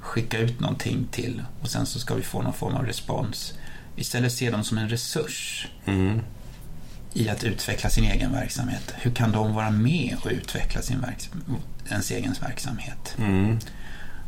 [0.00, 3.54] skicka ut någonting till och sen så ska vi få någon form av respons.
[3.96, 6.20] Istället se dem som en resurs mm.
[7.12, 8.94] i att utveckla sin egen verksamhet.
[8.96, 11.04] Hur kan de vara med och utveckla sin
[11.90, 13.14] ens egen verksamhet?
[13.18, 13.58] Mm.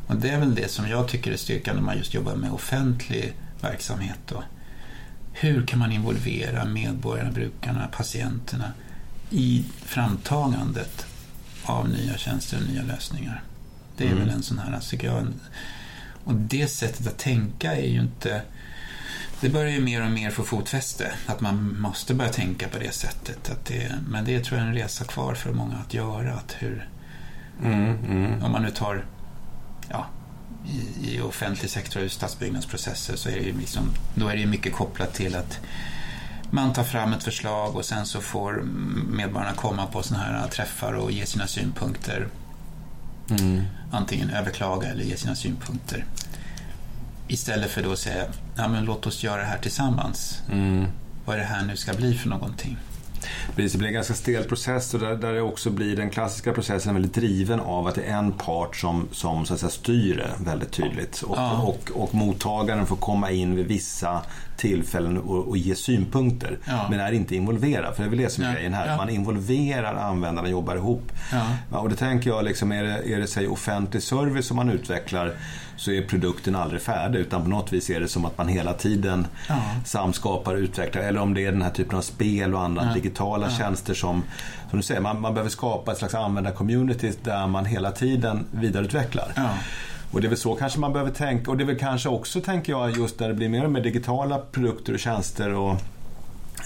[0.07, 2.53] Och det är väl det som jag tycker är styrkan när man just jobbar med
[2.53, 4.19] offentlig verksamhet.
[4.29, 4.45] Då.
[5.33, 8.73] Hur kan man involvera medborgarna, brukarna, patienterna
[9.31, 11.07] i framtagandet
[11.65, 13.43] av nya tjänster och nya lösningar?
[14.03, 14.27] Det är mm.
[14.27, 15.27] väl en sån här, tycker jag.
[16.25, 18.43] Och det sättet att tänka är ju inte...
[19.41, 21.13] Det börjar ju mer och mer få fotfäste.
[21.27, 23.51] Att man måste börja tänka på det sättet.
[23.51, 26.35] Att det, men det tror jag är en resa kvar för många att göra.
[26.35, 26.89] Att hur,
[27.65, 28.43] mm, mm.
[28.43, 29.05] Om man nu tar
[29.89, 30.07] ja,
[30.67, 35.15] i, i offentlig sektor, stadsbyggnadsprocesser, så är det ju liksom, då är det mycket kopplat
[35.15, 35.61] till att
[36.51, 38.63] man tar fram ett förslag och sen så får
[39.11, 42.29] medborgarna komma på sådana här träffar och ge sina synpunkter.
[43.31, 43.63] Mm.
[43.91, 46.05] Antingen överklaga eller ge sina synpunkter.
[47.29, 48.25] Istället för då att säga,
[48.57, 50.43] ja, men låt oss göra det här tillsammans.
[50.53, 50.87] Mm.
[51.25, 52.77] Vad är det här nu ska bli för någonting?
[53.57, 56.53] Precis, det blir en ganska stel process och där, där det också blir den klassiska
[56.53, 60.17] processen väldigt driven av att det är en part som, som så att säga, styr
[60.17, 61.23] det väldigt tydligt.
[61.23, 61.53] Och, Ja.
[61.63, 64.23] och, och mottagaren får komma in vid vissa
[64.57, 66.59] tillfällen och, och ge synpunkter.
[66.65, 66.87] Ja.
[66.91, 68.87] Men är inte involverad, för det är väl det som är Ja, grejen här.
[68.87, 68.97] ja.
[68.97, 71.13] Man involverar användarna, jobbar ihop.
[71.71, 75.33] Och det tänker jag, liksom, är det, är det säg, offentlig service som man utvecklar
[75.77, 78.73] så är produkten aldrig färdig utan på något vis är det som att man hela
[78.73, 79.27] tiden
[79.85, 81.03] samskapar och utvecklar.
[81.03, 84.23] Eller om det är den här typen av spel och andra digitala tjänster som,
[84.71, 89.33] som du säger, man, man behöver skapa ett slags användarcommunity där man hela tiden vidareutvecklar.
[90.13, 91.51] Och det är väl så kanske man behöver tänka.
[91.51, 93.81] Och det är väl kanske också, tänker jag, just när det blir mer och mer
[93.81, 95.77] digitala produkter och tjänster och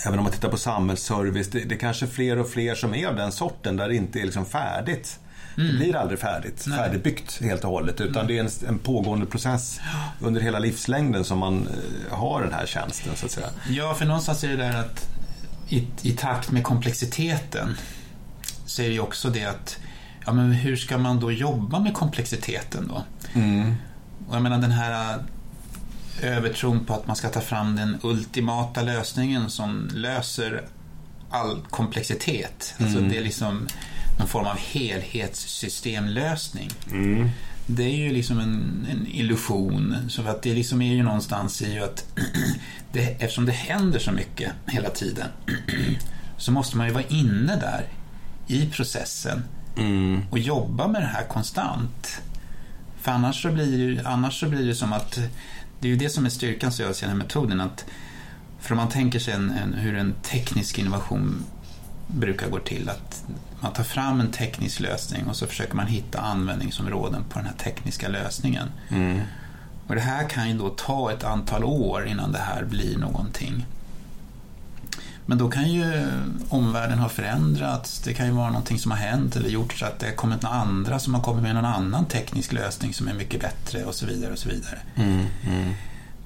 [0.06, 3.06] Även om man tittar på samhällsservice, det, det är kanske fler och fler som är
[3.06, 5.18] av den sorten där det inte är liksom färdigt.
[5.56, 6.78] Det blir aldrig färdigt, Nej.
[6.78, 8.00] färdigbyggt helt och hållet.
[8.00, 9.80] Utan det är en, en pågående process
[10.20, 11.68] under hela livslängden som man
[12.10, 13.46] eh, har den här tjänsten så att säga.
[13.68, 15.08] Ja, för någonstans är det där att
[15.68, 17.76] i, i takt med komplexiteten
[18.66, 19.78] så är det ju också det att
[20.26, 23.04] ja, men hur ska man då jobba med komplexiteten då?
[24.28, 25.18] Och jag menar den här äh,
[26.36, 30.64] övertron på att man ska ta fram den ultimata lösningen som löser
[31.30, 32.74] all komplexitet.
[32.78, 33.68] Alltså det är liksom
[34.18, 36.70] någon form av helhetssystemlösning.
[37.66, 39.96] Det är ju liksom en, en illusion.
[40.08, 42.04] Så att det liksom är ju någonstans i att
[42.92, 45.28] det, eftersom det händer så mycket hela tiden
[46.36, 47.86] så måste man ju vara inne där
[48.46, 49.42] i processen
[50.30, 52.20] och jobba med det här konstant.
[53.06, 55.18] För annars så blir det, ju- annars så blir det som att
[55.80, 57.84] det är ju det som är styrkan så jag ser den här metoden att
[58.60, 61.44] för om man tänker sig en, en, hur en teknisk innovation
[62.06, 63.24] brukar gå till att
[63.60, 67.54] man tar fram en teknisk lösning och så försöker man hitta användningsområden på den här
[67.54, 68.68] tekniska lösningen.
[69.86, 73.66] Och det här kan ju då ta ett antal år innan det här blir någonting.
[75.26, 76.08] Men då kan ju
[76.48, 78.00] omvärlden ha förändrats.
[78.00, 80.42] Det kan ju vara någonting som har hänt eller gjort så att det har kommit
[80.42, 83.94] några andra som har kommit med någon annan teknisk lösning som är mycket bättre och
[83.94, 84.32] så vidare.
[84.32, 84.78] och så vidare.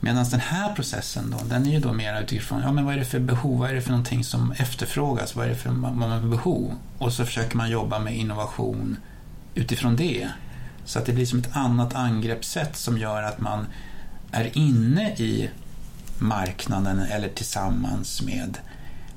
[0.01, 2.99] Medan den här processen då, den är ju då mer utifrån, ja men vad är
[2.99, 5.97] det för behov, vad är det för någonting som efterfrågas, vad är det för vad
[5.97, 6.75] man för behov?
[6.99, 8.97] Och så försöker man jobba med innovation
[9.55, 10.29] utifrån det.
[10.85, 13.67] Så att det blir som ett annat angreppssätt som gör att man
[14.31, 15.51] är inne i
[16.19, 18.59] marknaden eller tillsammans med,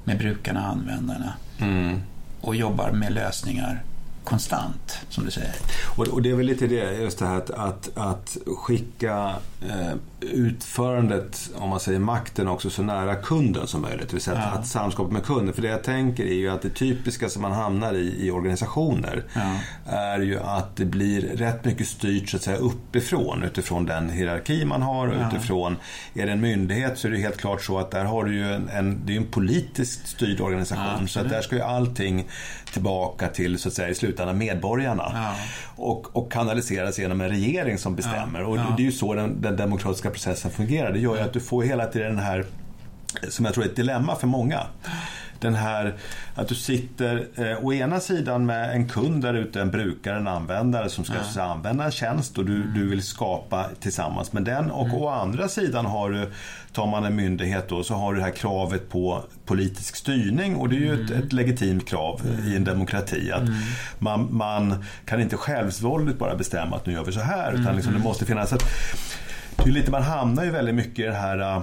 [0.03, 1.33] med brukarna och användarna
[2.41, 3.83] och jobbar med lösningar
[4.23, 5.55] konstant, som du säger.
[5.95, 9.35] Och, och det är väl lite det, just det här att, att, att skicka
[9.69, 9.93] eh,
[10.31, 14.07] utförandet, om man säger makten, också så nära kunden som möjligt.
[14.09, 14.43] Det vill säga Ja.
[14.43, 15.53] att, att samskapa med kunden.
[15.53, 19.23] För det jag tänker är ju att det typiska som man hamnar i i organisationer
[19.33, 19.41] Ja.
[19.85, 23.43] är ju att det blir rätt mycket styrt så att säga uppifrån.
[23.43, 25.27] Utifrån den hierarki man har Ja.
[25.27, 25.75] utifrån,
[26.13, 28.53] är det en myndighet så är det helt klart så att där har du ju
[28.53, 31.07] en, en det är en politiskt styrd organisation.
[31.07, 32.27] Så att där ska ju allting
[32.73, 35.33] tillbaka till så att säga i slutändan medborgarna.
[35.75, 38.43] Och, och kanaliseras genom en regering som bestämmer.
[38.43, 40.91] Och det är ju så den, den demokratiska processen fungerar.
[40.91, 42.45] Det gör ju att du får hela tiden den här,
[43.29, 44.59] som jag tror är ett dilemma för många.
[45.39, 45.95] Den här
[46.35, 50.27] att du sitter eh, å ena sidan med en kund där ute, en brukare, en
[50.27, 54.71] användare som ska säga, använda en tjänst och du, du vill skapa tillsammans med den.
[54.71, 56.31] Och å andra sidan har du,
[56.71, 60.55] tar man en myndighet då, så har du det här kravet på politisk styrning.
[60.55, 63.31] Och det är ju ett, ett legitimt krav i en demokrati.
[63.31, 63.49] Att
[63.99, 67.53] man, man kan inte självsvåldigt bara bestämma att nu gör vi så här.
[67.53, 68.63] Utan liksom det måste finnas ett...
[69.57, 71.61] Det är lite, man hamnar ju väldigt mycket i det här äh,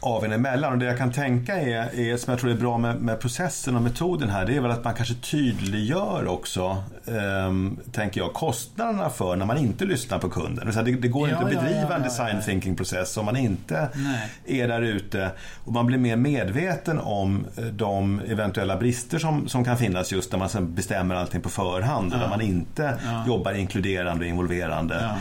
[0.00, 0.72] av en emellan.
[0.72, 3.76] Och det jag kan tänka är, är som jag tror är bra med, med processen
[3.76, 9.10] och metoden här, det är väl att man kanske tydliggör också, ehm, tänker jag, kostnaderna
[9.10, 10.72] för när man inte lyssnar på kunden.
[10.84, 12.42] Det, det, går Ja, inte att ja, bedriva ja, en ja, design ja.
[12.42, 14.60] thinking process om man inte Nej.
[14.62, 15.30] är där ute
[15.64, 20.32] och man blir mer medveten om eh, de eventuella brister som, som kan finnas just
[20.32, 23.24] när man sen bestämmer allting på förhand och där man inte Ja.
[23.26, 24.98] jobbar inkluderande och involverande.
[25.02, 25.16] Ja.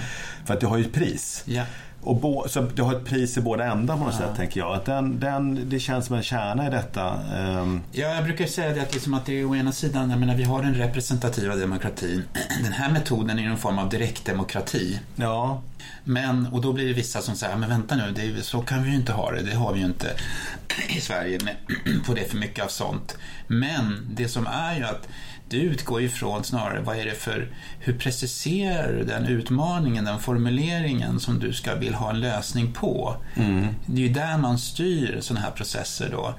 [0.45, 1.43] För att det har ju ett pris.
[2.07, 2.11] Ja.
[2.11, 4.73] Och bo, så det har ett pris i båda ändar på något sätt, tänker jag.
[4.75, 7.19] Att den, den, det känns som en kärna i detta.
[7.35, 10.19] Ehm, Ja, jag brukar säga det att, liksom att det är å ena sidan, jag
[10.19, 12.23] menar, vi har den representativa demokratin.
[12.63, 14.99] Den här metoden är någon form av direktdemokrati.
[15.15, 15.61] ja,
[16.03, 18.89] Men, och då blir det vissa som säger, men vänta nu, det så kan vi
[18.89, 19.41] ju inte ha det.
[19.41, 20.07] Det har vi ju inte
[20.97, 21.55] i Sverige med,
[22.05, 23.17] på det för mycket av sånt.
[23.47, 25.07] Men det som är ju att
[25.49, 31.19] du utgår ifrån snarare, vad är det för, hur preciserar du den utmaningen, den formuleringen
[31.19, 33.15] som du ska vill ha en lösning på?
[33.85, 36.33] Det är ju där man styr sådana här processer då.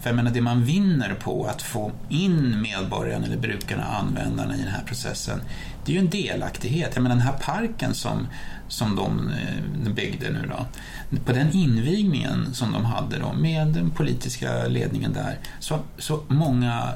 [0.00, 4.58] För jag menar, det man vinner på att få in medborgarna eller brukarna, användarna i
[4.58, 5.40] den här processen,
[5.84, 6.90] det är ju en delaktighet.
[6.94, 8.26] Jag menar den här parken som,
[8.68, 10.66] som de eh, byggde nu då,
[11.24, 16.92] på den invigningen som de hade då med den politiska ledningen där, så, så många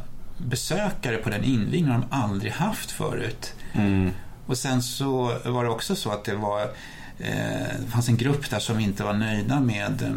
[0.46, 3.54] besökare på den invigningen de aldrig haft förut.
[3.72, 4.10] Mm.
[4.46, 6.62] Och sen så var det också så att det var
[7.18, 10.12] eh, det fanns en grupp där som inte var nöjda med eh,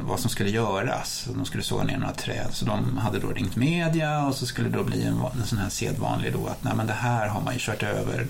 [0.00, 1.28] vad som skulle göras.
[1.34, 2.48] De skulle såga ner några träd.
[2.50, 5.58] Så de hade då ringt media och så skulle det då bli en, en sån
[5.58, 8.26] här sedvanlig då att nej men det här har man ju kört över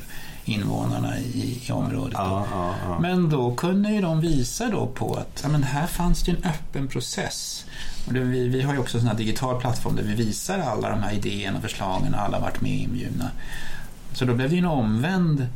[0.48, 2.14] invånarna i, i området.
[2.14, 2.98] Ja, ja, ja.
[2.98, 6.44] Men då kunde ju de visa då på att ja, men här fanns det en
[6.44, 7.64] öppen process.
[8.06, 10.58] Och det, vi, vi har ju också en sån här digital plattform där vi visar
[10.58, 13.30] alla de här idéerna och förslagen och alla varit med inbjudna.
[14.12, 15.46] Så då blev det ju en omvänd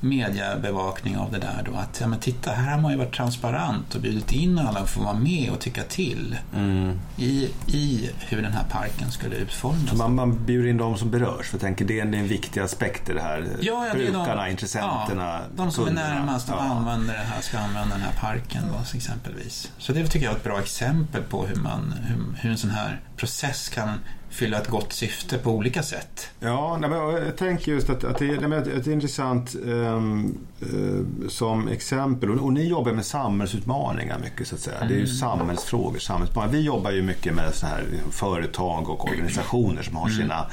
[0.00, 1.74] mediebevakning av det där då.
[1.78, 4.90] Att ja, men titta, här har man ju varit transparent och bjudit in alla att
[4.90, 7.00] få vara med och tycka till Mm.
[7.16, 9.90] i, i hur den här parken skulle utformas.
[9.90, 12.60] Så man, man bjuder in de som berörs, för jag tänker det är en viktig
[12.60, 13.46] aspekt i det här.
[13.60, 16.06] Ja, ja, Brukarna, de, intressenterna, ja, de som kunderna.
[16.08, 16.62] är närmast och Ja.
[16.62, 19.72] använder det här ska använda den här parken då, exempelvis.
[19.78, 22.70] Så det tycker jag är ett bra exempel på hur, man, hur, hur en sån
[22.70, 23.88] här process kan
[24.36, 26.30] fylla ett gott syfte på olika sätt.
[26.40, 30.38] Ja, nej, men jag tänker just att, att, det, nej, men det är intressant ehm,
[30.60, 32.30] eh, som exempel.
[32.30, 34.76] Och, och ni jobbar med samhällsutmaningar mycket så att säga.
[34.88, 36.52] Det är ju samhällsfrågor, samhällsutmaningar.
[36.52, 40.46] Vi jobbar ju mycket med så här företag och organisationer som har sina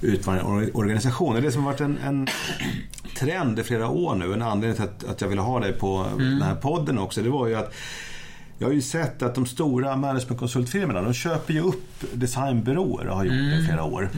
[0.00, 1.40] utmaningar och organisationer.
[1.40, 2.28] Det som har varit en, en
[3.18, 6.06] trend i flera år nu, en anledning till att, att jag ville ha dig på
[6.18, 7.74] den här podden också, det var ju att
[8.58, 13.24] jag har ju sett att de stora managementkonsultfirmorna de köper ju upp designbyråer och har
[13.24, 14.10] gjort det i flera år.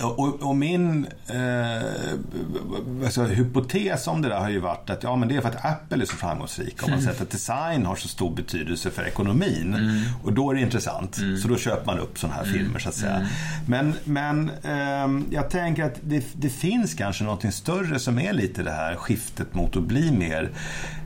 [0.00, 5.28] Och, och min eh, alltså, hypotes om det där har ju varit att ja, men
[5.28, 6.84] det är för att Apple är så framgångsrika.
[6.84, 9.76] Och man har sett att design har så stor betydelse för ekonomin.
[10.24, 11.14] Och då är det intressant.
[11.42, 13.28] Så då köper man upp sådana här filmer så att säga.
[13.66, 18.62] Men, men ehm, jag tänker att det, det finns kanske något större som är lite
[18.62, 20.50] det här skiftet mot att bli mer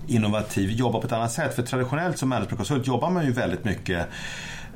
[0.06, 1.54] innovativ, jobba på ett annat sätt.
[1.54, 4.08] För traditionellt som managementkonsult jobbar man ju väldigt mycket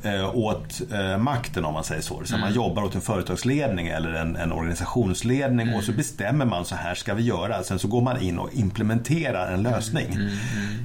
[0.03, 2.21] eh, åt eh, makten om man säger så.
[2.25, 6.75] så Man jobbar åt en företagsledning eller en, en organisationsledning och så bestämmer man så
[6.75, 7.63] här ska vi göra.
[7.63, 10.19] Sen så går man in och implementerar en lösning.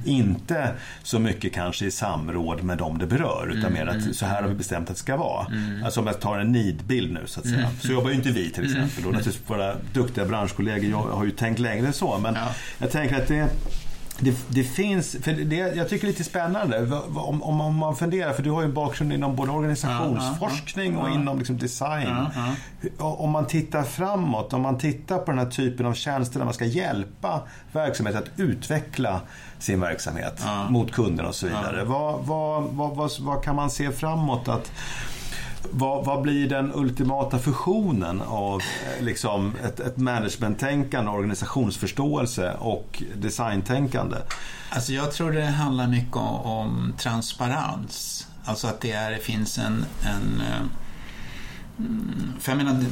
[0.04, 0.70] Inte
[1.02, 4.48] så mycket kanske i samråd med dem det berör utan mer att så här har
[4.48, 5.46] vi bestämt att det ska vara.
[5.84, 7.70] Alltså om jag tar en nidbild nu så att säga.
[7.80, 9.06] Så jobbar ju inte vi till exempel.
[9.06, 12.18] Och naturligtvis våra duktiga branschkollegor jag har ju tänkt längre än så.
[12.18, 12.48] Men Ja.
[12.78, 13.48] jag tänker att det
[14.18, 17.96] det, det finns, för det, jag tycker det är lite spännande om, om, om man
[17.96, 22.26] funderar, för du har ju en bakgrund inom både organisationsforskning och inom liksom design.
[22.98, 26.54] Om man tittar framåt, om man tittar på den här typen av tjänster där man
[26.54, 27.40] ska hjälpa
[27.72, 29.20] verksamhet att utveckla
[29.58, 31.84] sin verksamhet mot kunderna och så vidare.
[31.84, 34.48] Vad, vad, vad, vad kan man se framåt?
[34.48, 34.72] att
[35.70, 44.16] vad, vad blir den ultimata fusionen av eh, liksom, ett, ett managementtänkande, organisationsförståelse och designtänkande?
[44.70, 48.26] Alltså jag tror det handlar mycket om, om transparens.
[48.44, 49.84] Alltså att det, är, finns en...
[50.02, 50.66] en eh,
[52.40, 52.84] för jag menar,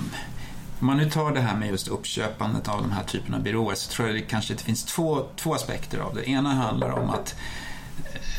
[0.81, 3.75] om man nu tar det här med just uppköpandet av de här typerna av byråer
[3.75, 6.31] så tror jag det kanske det finns två, två aspekter av det.
[6.31, 7.35] Ena handlar om att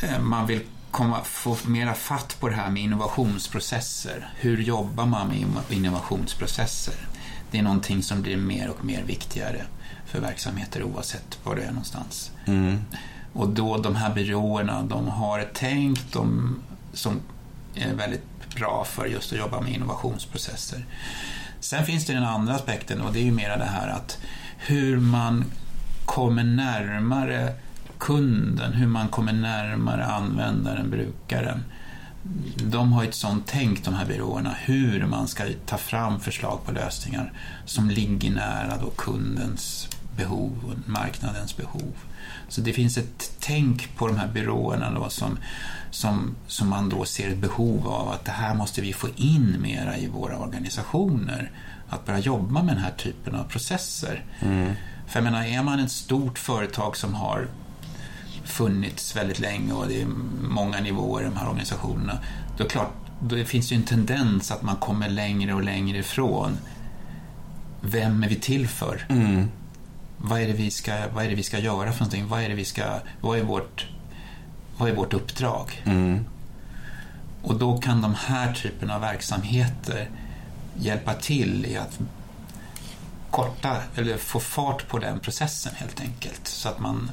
[0.02, 0.60] eh, man vill
[0.96, 4.28] komma, få mera fatt på det här med innovationsprocesser.
[4.36, 6.94] Hur jobbar man med inno- innovationsprocesser?
[7.50, 9.62] Det är någonting som blir mer och mer viktigare
[10.06, 12.30] för verksamheter oavsett var det är någonstans.
[13.32, 16.56] Och då de här byråerna, de har ett tänk de,
[16.92, 17.20] som
[17.74, 20.86] är väldigt bra för just att jobba med innovationsprocesser.
[21.60, 24.18] Sen finns det den andra aspekten och det är ju mer det här att
[24.58, 25.44] hur man
[26.04, 27.54] kommer närmare
[27.98, 31.64] kunden, hur man kommer närmare användaren, brukaren.
[32.62, 36.72] De har ett sånt tänk, de här byråerna, hur man ska ta fram förslag på
[36.72, 37.32] lösningar
[37.64, 41.92] som ligger nära då kundens behov och marknadens behov.
[42.48, 45.38] Så det finns ett tänk på de här byråerna då som,
[45.90, 49.56] som, som man då ser ett behov av att det här måste vi få in
[49.60, 51.50] mera i våra organisationer.
[51.88, 54.24] Att börja jobba med den här typen av processer.
[55.06, 57.48] För jag menar, är man ett stort företag som har
[58.46, 60.06] funnits väldigt länge och det är
[60.42, 62.18] många nivåer i de här organisationerna,
[62.56, 65.98] då är klart, då finns det ju en tendens att man kommer längre och längre
[65.98, 66.58] ifrån
[67.80, 69.06] vem är vi till för?
[70.18, 72.28] Vad, är det vi ska, vad är det vi ska göra för någonting?
[72.28, 72.84] Vad är, det vi ska,
[73.20, 73.86] vad är, vårt,
[74.78, 75.82] vad är vårt uppdrag?
[77.42, 80.08] Och då kan de här typerna av verksamheter
[80.78, 81.98] hjälpa till i att
[83.30, 86.46] korta eller få fart på den processen helt enkelt.
[86.46, 87.10] Så att man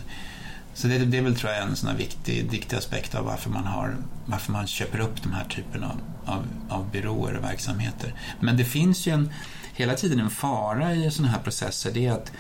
[0.74, 3.50] Så det, det är väl tror jag en sån här viktig, viktig aspekt av varför
[3.50, 3.96] man, har,
[4.26, 8.14] varför man köper upp de här typen av, av, av byråer och verksamheter.
[8.40, 9.34] Men det finns ju en,
[9.74, 11.92] hela tiden en fara i sådana här processer.
[11.94, 12.32] Det är att,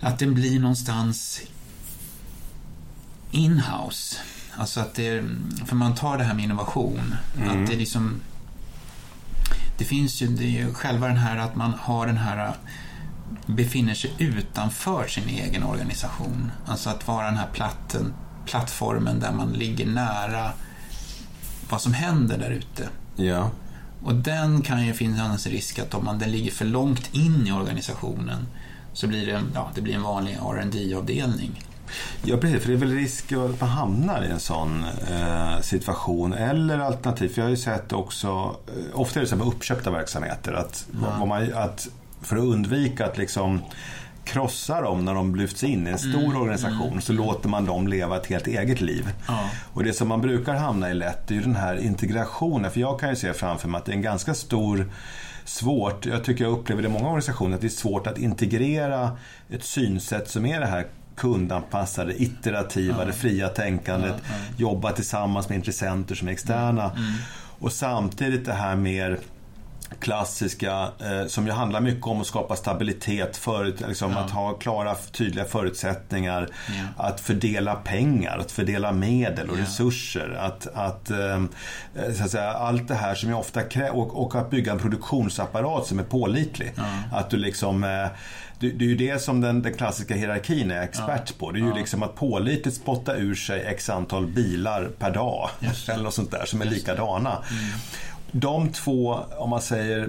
[0.00, 1.40] att den blir någonstans
[3.30, 4.16] inhouse.
[4.56, 5.24] Alltså att det,
[5.66, 7.14] för man tar det här med innovation.
[7.36, 7.62] Mm.
[7.62, 8.20] Att det liksom
[9.78, 12.54] det finns ju, det själva den här att man har den här
[13.46, 16.50] befinner sig utanför sin egen organisation.
[16.66, 18.14] Alltså att vara den här platten,
[18.46, 20.52] plattformen där man ligger nära
[21.70, 22.88] vad som händer där ute.
[23.16, 23.50] Ja.
[24.02, 27.52] Och den kan ju finnas risk att om man, den ligger för långt in i
[27.52, 28.46] organisationen
[28.92, 31.62] så blir det, ja, det blir en vanlig rd avdelning
[32.22, 32.62] Ja, precis.
[32.62, 36.32] För det är väl risk att man hamnar i en sån eh, situation.
[36.32, 39.90] Eller alternativt, för jag har ju sett också, eh, ofta är det så med uppköpta
[39.90, 41.26] verksamheter, att, ja.
[41.26, 41.88] man, att
[42.26, 43.60] för att undvika att liksom
[44.24, 47.64] krossa dem när de lyfts in i en stor mm, organisation mm, så låter man
[47.64, 49.10] dem leva ett helt eget liv.
[49.28, 49.50] Ja.
[49.72, 52.70] Och det som man brukar hamna i lätt är ju den här integrationen.
[52.70, 54.90] För jag kan ju se framför mig att det är en ganska stor
[55.44, 59.16] svårt, jag tycker jag upplever det i många organisationer, att det är svårt att integrera
[59.50, 63.04] ett synsätt som är det här kundanpassade, iterativa, ja.
[63.04, 66.90] det fria tänkandet, ja, jobba tillsammans med intressenter som är externa.
[66.90, 66.96] Mm.
[66.96, 67.14] mm.
[67.58, 69.18] Och samtidigt det här mer
[70.00, 74.18] klassiska eh, som ju handlar mycket om att skapa stabilitet, förut, liksom, ja.
[74.18, 77.04] att ha klara, tydliga förutsättningar, ja.
[77.04, 79.62] att fördela pengar, att fördela medel och ja.
[79.62, 80.38] resurser.
[80.40, 81.44] Att, att, eh,
[82.16, 84.78] så att säga, allt det här som ju ofta krävs, och, och, att bygga en
[84.78, 86.72] produktionsapparat som är pålitlig.
[87.12, 88.06] Att du liksom eh,
[88.58, 91.50] det, det, är ju det som den, den klassiska hierarkin är expert på.
[91.50, 95.50] Det är ju liksom att pålitligt spotta ur sig x antal bilar per dag.
[95.88, 97.42] Eller något sånt där som är likadana.
[97.50, 97.78] Mm
[98.32, 100.08] de två, om man säger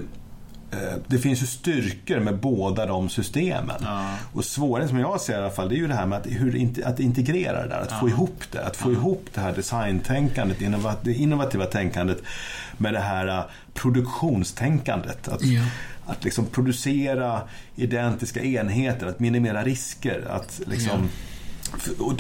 [0.72, 3.82] eh, det finns ju styrkor med båda de systemen.
[3.82, 4.15] Ja.
[4.34, 6.28] Och svårigheten som jag ser i alla fall, det är ju det här med att,
[6.28, 7.82] hur, att integrera det där.
[7.82, 7.99] Att ja.
[7.99, 8.65] få ihop det.
[8.65, 8.93] Att få ja.
[8.93, 10.57] ihop det här designtänkandet,
[11.03, 12.22] det innovativa tänkandet
[12.78, 13.43] med det här eh,
[13.74, 15.28] produktionstänkandet.
[15.28, 15.41] Att,
[16.05, 17.41] att liksom producera
[17.76, 20.28] identiska enheter, att minimera risker.
[20.30, 21.09] Att liksom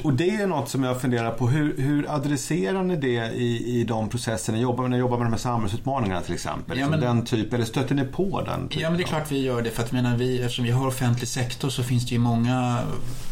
[0.03, 1.47] och, det är något som jag funderar på.
[1.47, 4.57] Hur, hur adresserar ni det i, i de processerna?
[4.57, 6.79] Jobbar, när ni jobbar med de här samhällsutmaningarna till exempel?
[6.79, 8.69] Ja, men, den typ, eller stöter ni på den?
[8.71, 9.69] Ja, men det är klart vi gör det.
[9.69, 12.79] För att menar, vi, eftersom vi har offentlig sektor så finns det ju många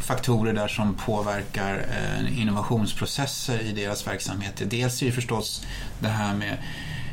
[0.01, 4.61] faktorer där som påverkar eh, innovationsprocesser i deras verksamhet.
[4.66, 5.66] Dels är det förstås
[5.99, 6.57] det här med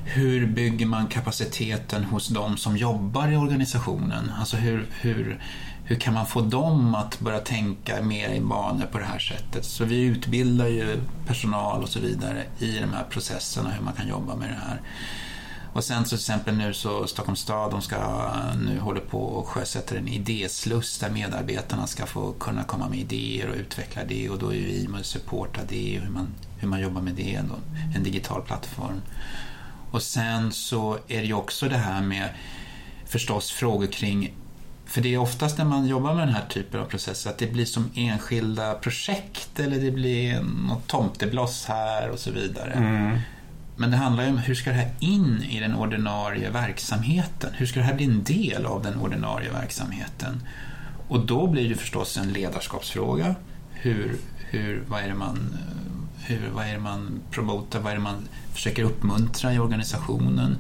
[0.05, 4.33] hur bygger man kapaciteten hos de som jobbar i organisationen?
[4.39, 5.41] Alltså hur, hur
[5.93, 9.65] hur kan man få dem att börja tänka mer i banor på det här sättet?
[9.65, 14.09] Så vi utbildar ju personal och så vidare i de här processerna, hur man kan
[14.09, 14.81] jobba med det här.
[15.73, 18.31] Och sen så till exempel nu så Stockholms stad, de ska
[18.67, 23.49] nu håller på och sjösätter en idésluss där medarbetarna ska få kunna komma med idéer
[23.49, 26.27] och utveckla det och då är vi med och supportar det och hur man,
[26.59, 27.55] hur man jobbar med det, då,
[27.97, 29.01] en digital plattform.
[29.91, 32.29] Och sen så är det ju också det här med
[33.07, 34.33] förstås frågor kring
[34.93, 37.53] för det är oftast när man jobbar med den här typen av processer att det
[37.53, 42.73] blir som enskilda projekt eller det blir något tomtebloss här och så vidare.
[42.73, 43.19] Mm.
[43.77, 47.51] Men det handlar ju om hur ska det här in i den ordinarie verksamheten?
[47.55, 50.43] Hur ska det här bli en del av den ordinarie verksamheten?
[51.09, 53.35] Och då blir det förstås en ledarskapsfråga.
[53.71, 54.17] Hur,
[54.51, 55.59] hur, vad är det man
[56.25, 60.57] hur, vad är man promotar, vad är det man försöker uppmuntra i organisationen?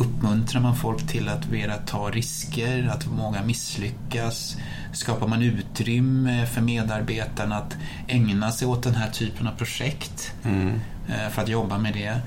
[0.00, 4.56] Uppmuntrar man folk till att vilja ta risker, att våga misslyckas?
[4.92, 7.76] Skapar man utrymme för medarbetarna att
[8.08, 10.80] ägna sig åt den här typen av projekt mm.
[11.08, 12.20] Eh, för att jobba med det?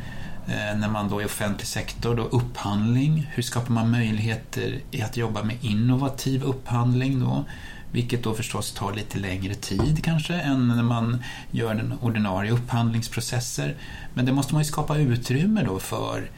[0.47, 3.29] Eh, när man då är offentlig sektor, då upphandling.
[3.33, 7.45] Hur skapar man möjligheter i att jobba med innovativ upphandling då?
[7.91, 13.75] Vilket då förstås tar lite längre tid kanske än när man gör den ordinarie upphandlingsprocesser.
[14.13, 16.29] Men det måste man ju skapa utrymme då för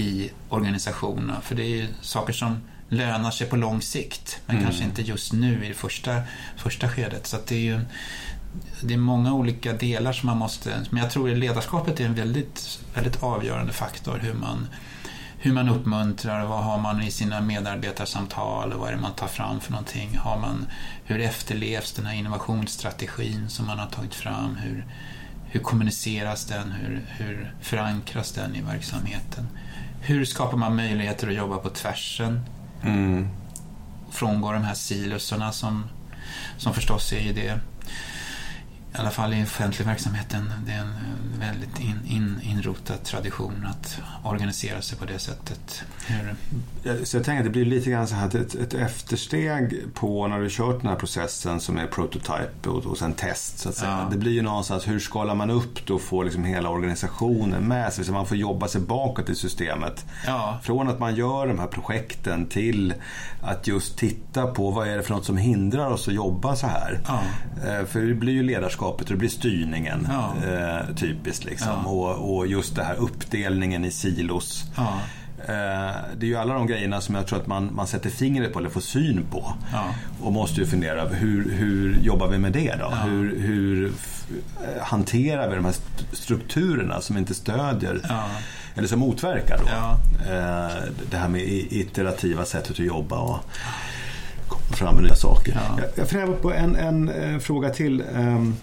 [0.00, 1.40] i organisationerna.
[1.40, 4.40] För det är ju saker som lönar sig på lång sikt.
[4.46, 4.68] Men mm.
[4.68, 6.22] kanske inte just nu i det första,
[6.56, 7.26] första skedet.
[7.26, 7.80] Så det är ju
[8.80, 10.86] det är många olika delar som man måste...
[10.90, 14.18] Men jag tror att ledarskapet är en väldigt, väldigt avgörande faktor.
[14.22, 14.68] Hur man,
[15.38, 19.26] hur man uppmuntrar vad har man i sina medarbetarsamtal och vad är det man tar
[19.26, 20.16] fram för någonting.
[20.16, 20.66] Har man,
[21.04, 24.56] hur efterlevs den här innovationsstrategin som man har tagit fram?
[24.56, 24.86] Hur,
[25.44, 26.72] hur kommuniceras den?
[26.72, 29.48] Hur, hur förankras den i verksamheten?
[30.00, 32.40] Hur skapar man möjligheter att jobba på tvärsen?
[32.82, 33.28] Mm.
[34.10, 35.84] Frångå de här siloserna som,
[36.56, 37.60] som förstås är i det.
[38.96, 40.94] I alla fall i offentlig verksamhet, en, det är en
[41.40, 45.82] väldigt in, in, inrotad tradition att organisera sig på det sättet.
[46.06, 46.34] Hur...
[47.04, 50.40] Så jag tänker att det blir lite grann så här ett, ett eftersteg på när
[50.40, 53.58] du kört den här processen som är prototype och, och sen test.
[53.58, 53.90] Så att säga.
[53.90, 54.08] Ja.
[54.10, 57.92] Det blir ju någonstans, hur skalar man upp då och får liksom hela organisationen med
[57.92, 58.04] sig?
[58.04, 60.04] Så man får jobba sig bakåt i systemet.
[60.26, 60.58] Ja.
[60.62, 62.94] Från att man gör de här projekten till
[63.42, 66.66] att just titta på vad är det för något som hindrar oss att jobba så
[66.66, 67.00] här.
[67.06, 67.20] Ja.
[67.68, 68.42] Eh, för det blir ju
[68.86, 70.06] ledarskapet och det blir styrningen.
[70.06, 71.86] Eh, typiskt liksom.
[71.86, 74.64] Och, och, just det här uppdelningen i silos.
[75.48, 78.52] Eh, det är ju alla de grejerna som jag tror att man, man sätter fingret
[78.52, 79.54] på eller får syn på.
[80.22, 82.88] Och måste ju fundera över hur, hur jobbar vi med det då?
[82.88, 83.92] Hur, hur
[84.80, 85.74] hanterar vi de här
[86.12, 88.00] strukturerna som inte stödjer
[88.74, 89.64] eller som motverkar då.
[89.68, 89.98] Ja.
[90.32, 93.38] Eh, det här med iterativa sättet att jobba och
[94.48, 95.52] komma fram med nya saker.
[95.54, 95.82] Ja.
[95.94, 98.02] Jag funderar på en, en, en, eh, fråga till.
[98.14, 98.56] Um,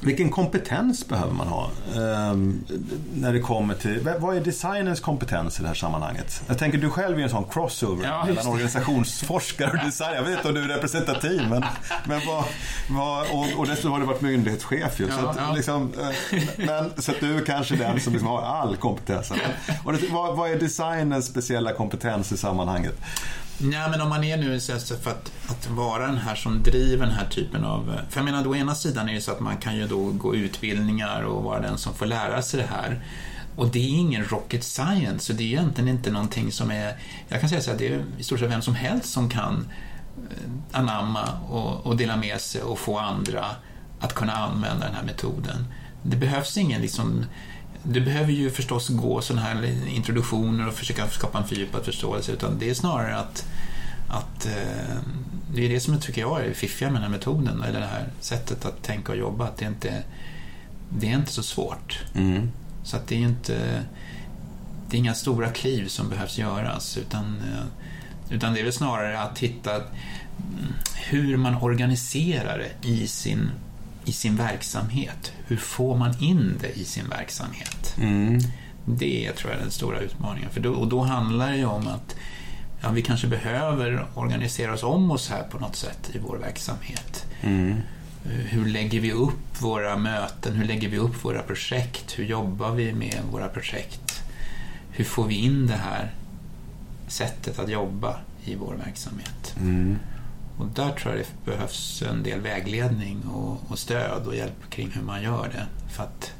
[0.00, 2.64] vilken kompetens behöver man ha um,
[3.14, 4.08] när det kommer till...
[4.18, 6.42] Vad är designens kompetens i det här sammanhanget?
[6.46, 10.14] Jag tänker du själv är en sån crossover ja, mellan organisationsforskare och design.
[10.14, 11.64] Jag vet inte om du är representativ men,
[12.04, 12.44] men vad,
[12.90, 15.06] vad, och, och dessutom har du varit myndighetschef ju.
[15.06, 15.52] Ja, så, att, ja.
[15.56, 19.32] liksom, eh, men, så att du är kanske den som liksom har all kompetens.
[19.84, 23.00] Och det, vad, vad är designens speciella kompetens i sammanhanget?
[23.62, 27.06] Nej, men om man är nu så för att, att vara den här som driver
[27.06, 28.00] den här typen av...
[28.08, 30.34] För jag menar, å ena sidan är det så att man kan ju då gå
[30.34, 33.04] utbildningar och vara den som får lära sig det här.
[33.56, 36.96] Och det är ingen rocket science, så det är egentligen inte någonting som är...
[37.28, 39.66] Jag kan säga så att det är i stort sett vem som helst som kan
[40.30, 43.44] eh, anamma och, och dela med sig och få andra
[44.00, 45.66] att kunna använda den här metoden.
[46.02, 47.24] Det behövs ingen liksom
[47.82, 52.58] du behöver ju förstås gå sådana här introduktioner och försöka skapa en fördjupad förståelse utan
[52.58, 53.46] det är snarare att,
[54.08, 54.96] att eh,
[55.54, 57.86] det är det som jag tycker jag är fiffiga med den här metoden eller det
[57.86, 59.44] här sättet att tänka och jobba.
[59.44, 60.02] Att det, inte,
[60.88, 62.04] det är inte så svårt.
[62.14, 62.50] Mm.
[62.84, 63.84] Så att det är inte
[64.90, 69.20] det är inga stora kliv som behövs göras utan, eh, utan det är väl snarare
[69.20, 69.70] att hitta
[70.94, 73.50] hur man organiserar det i sin
[74.04, 75.32] i sin verksamhet.
[75.46, 77.94] Hur får man in det i sin verksamhet?
[77.98, 78.40] Mm.
[78.84, 80.50] Det tror jag är den stora utmaningen.
[80.50, 82.16] För då, och då handlar det ju om att
[82.80, 87.26] ja, vi kanske behöver organisera oss om oss här på något sätt i vår verksamhet.
[87.40, 87.76] Mm.
[88.24, 90.56] Hur lägger vi upp våra möten?
[90.56, 92.18] Hur lägger vi upp våra projekt?
[92.18, 94.22] Hur jobbar vi med våra projekt?
[94.90, 96.10] Hur får vi in det här
[97.08, 99.54] sättet att jobba i vår verksamhet?
[99.60, 99.98] Mm.
[100.60, 104.90] Och där tror jag det behövs en del vägledning och, och, stöd och hjälp kring
[104.90, 105.66] hur man gör det.
[105.92, 106.32] För, att,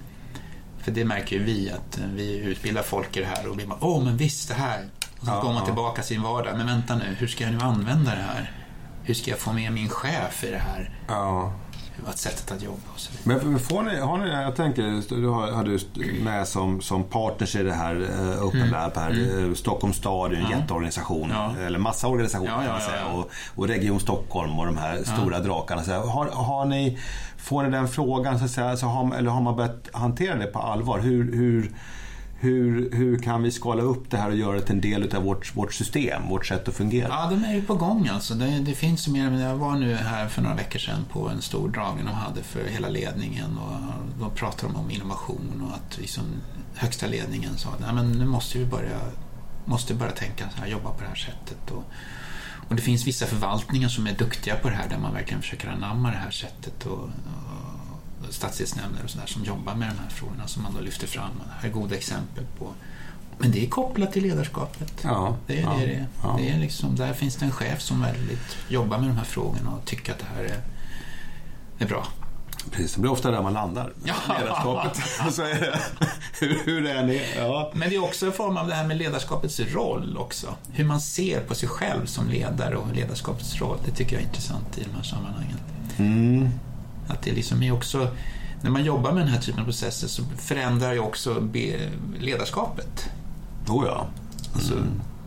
[0.79, 3.79] för det märker ju vi att vi utbildar folk i det här och blir man,
[3.81, 4.85] åh men visst det här.
[5.21, 6.57] Och så ja, går man tillbaka sin vardag.
[6.57, 8.53] Men vänta nu, hur ska jag nu använda det här?
[9.03, 10.91] Hur ska jag få med min chef i det här?
[11.09, 11.53] Ja
[12.07, 13.45] var sättet att jobba och så vidare.
[13.45, 15.79] Men får ni, har ni, jag tänker, du har, har du
[16.25, 18.73] med som, som partners i det här uh, Open mm.
[18.73, 19.11] Lab här.
[19.11, 19.51] Mm.
[19.51, 20.59] Eh, Stockholms stad är en ja.
[20.59, 21.55] jätteorganisation, ja.
[21.67, 23.07] eller massa organisationer ja, kan man säga.
[23.07, 25.83] Och, och, Region Stockholm och de här stora drakarna.
[25.83, 26.99] Så har, har ni,
[27.37, 30.47] får ni den frågan, så att säga, så har, eller har man börjat hantera det
[30.47, 30.99] på allvar?
[30.99, 31.73] Hur, hur
[32.43, 35.23] hur, hur kan vi skala upp det här och göra det till en del av
[35.23, 37.09] vårt, vårt system, vårt sätt att fungera?
[37.09, 38.35] Ja, de är ju på gång alltså.
[38.35, 41.43] Det, det finns ju mer, jag var nu här för några veckor sedan på en
[41.43, 43.77] stor dragning de hade för hela ledningen och
[44.21, 46.25] då pratade de om innovation och att liksom
[46.75, 48.99] högsta ledningen sa att nu måste vi börja,
[49.65, 51.71] måste börja tänka så här, jobba på det här sättet.
[51.71, 51.85] Och,
[52.69, 55.69] och det finns vissa förvaltningar som är duktiga på det här där man verkligen försöker
[55.69, 57.11] anamma det här sättet och, och
[58.31, 61.31] stadsdelsnämnder och sådär som jobbar med de här frågorna som man då lyfter fram.
[61.47, 62.73] Det här är goda exempel på.
[63.39, 64.93] Men det är kopplat till ledarskapet.
[65.03, 66.35] Ja, det är ja, det det ja.
[66.39, 66.59] det är.
[66.59, 70.13] Liksom, där finns det en chef som väldigt jobbar med de här frågorna och tycker
[70.13, 70.63] att det här är,
[71.79, 72.07] är bra.
[72.71, 73.93] Precis, det blir ofta där man landar.
[74.05, 74.15] Ja.
[74.41, 74.97] Ledarskapet.
[75.35, 75.81] så är det.
[76.41, 77.23] Hur, hur är ni?
[77.37, 77.73] Ja.
[77.75, 80.55] Men det är också en form av det här med ledarskapets roll också.
[80.73, 83.79] Hur man ser på sig själv som ledare och ledarskapets roll.
[83.85, 85.59] Det tycker jag är intressant i de här sammanhangen.
[85.99, 86.51] Mm.
[87.11, 88.09] Att det liksom är också,
[88.63, 91.49] när man jobbar med den här typen av processer så förändrar ju också
[92.19, 93.11] ledarskapet.
[93.69, 94.01] Oh ja.
[94.01, 94.55] Mm.
[94.55, 94.75] Alltså,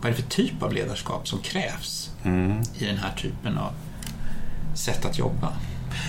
[0.00, 2.62] vad är det för typ av ledarskap som krävs mm.
[2.78, 3.72] i den här typen av
[4.74, 5.52] sätt att jobba?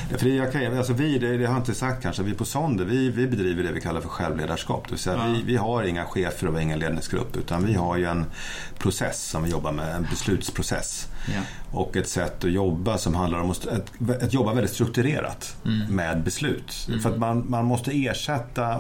[0.10, 3.10] Det, kan, alltså vi, det, det har jag inte sagt kanske, vi på Sonder vi,
[3.10, 4.84] vi bedriver det vi kallar för självledarskap.
[4.86, 5.34] Det vill säga ja.
[5.34, 8.26] vi, vi har inga chefer och ingen ledningsgrupp utan vi har ju en
[8.78, 11.08] process som vi jobbar med, en beslutsprocess.
[11.28, 11.42] Ja.
[11.72, 15.96] Och ett sätt att jobba som handlar om att, att, att jobba väldigt strukturerat mm.
[15.96, 16.86] med beslut.
[16.88, 17.00] Mm.
[17.00, 18.80] För att man, man måste ersätta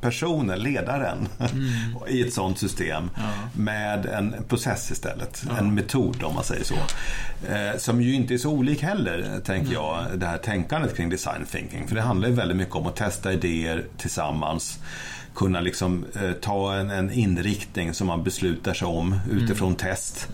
[0.00, 1.68] personen, ledaren, Mm.
[2.08, 3.10] i ett sånt system
[3.52, 5.44] med en process istället.
[5.58, 6.74] En metod om man säger så.
[7.48, 11.46] Eh, som ju inte är så olik heller, tänker jag, det här tänkandet kring design
[11.50, 11.88] thinking.
[11.88, 14.78] För det handlar ju väldigt mycket om att testa idéer tillsammans
[15.34, 20.28] kunna liksom eh, ta en, en inriktning som man beslutar sig om utifrån test.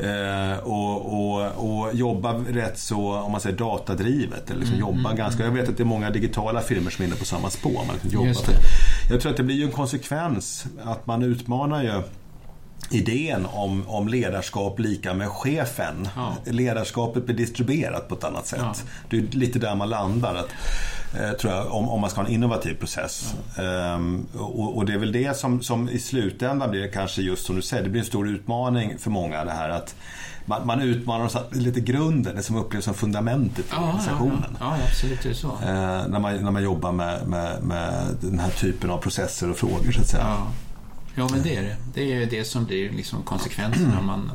[0.00, 1.40] Eh, och, och,
[1.70, 4.50] och jobba rätt så, om man säger datadrivet.
[4.50, 7.16] Eller liksom jobba ganska, jag vet att det är många digitala filmer som är inne
[7.16, 7.84] på samma spår.
[7.86, 8.32] Man liksom jobbar.
[9.10, 12.02] Jag tror att det blir ju en konsekvens att man utmanar ju
[12.90, 16.08] idén om, om ledarskap lika med chefen.
[16.16, 16.36] Ja.
[16.44, 18.60] Ledarskapet blir distribuerat på ett annat sätt.
[18.62, 18.74] Ja.
[19.10, 20.34] Det är lite där man landar.
[20.34, 20.48] Att,
[21.20, 23.34] eh, tror jag, om, om man ska ha en innovativ process.
[23.58, 27.56] Ehm, och, och det är väl det som, som i slutändan blir kanske just som
[27.56, 29.94] du säger, det blir en stor utmaning för många det här att
[30.46, 34.56] man, man utmanar så lite grunden, det som upplevs som fundamentet i Ja, organisationen.
[34.60, 34.76] ja.
[34.78, 35.48] ja, absolut det är så.
[35.48, 39.56] Eh, när, man, när man jobbar med, med, med den här typen av processer och
[39.56, 40.24] frågor så att säga.
[40.24, 40.46] Ja.
[41.14, 41.76] ja, men det är det.
[41.94, 44.30] Det är det som blir liksom konsekvensen när man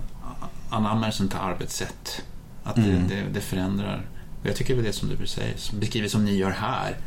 [0.69, 2.21] anammar sånt här arbetssätt.
[2.63, 3.07] Att det, Mm.
[3.07, 4.05] det, det förändrar.
[4.41, 6.97] Och jag tycker väl det som du säger, som beskriver som ni gör här.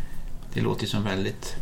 [0.54, 1.56] Det låter ju som väldigt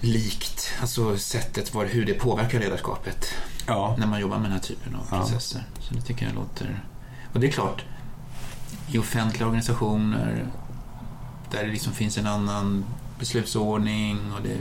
[0.00, 3.26] likt, alltså sättet var, hur det påverkar ledarskapet
[3.66, 3.94] Ja.
[3.98, 5.16] när man jobbar med den här typen av Ja.
[5.18, 5.62] processer.
[5.80, 6.80] Så det tycker jag låter...
[7.32, 7.84] Och det är klart,
[8.88, 10.46] i offentliga organisationer
[11.50, 12.84] där det liksom finns en annan
[13.18, 14.56] beslutsordning och det,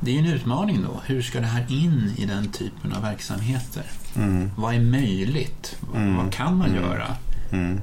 [0.00, 1.00] det är ju en utmaning då.
[1.06, 3.84] Hur ska det här in i den typen av verksamheter?
[4.16, 4.50] Mm.
[4.56, 5.76] Vad är möjligt?
[5.80, 6.16] Vad- Mm.
[6.16, 6.82] Vad kan man Mm.
[6.82, 7.16] göra?
[7.52, 7.80] Mm.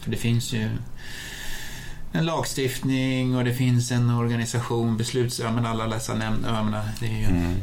[0.00, 0.68] För det finns ju
[2.12, 5.40] en lagstiftning och det finns en organisation, besluts...
[5.40, 7.54] Ja, men alla dessa nämnder, menar, det är ju Mm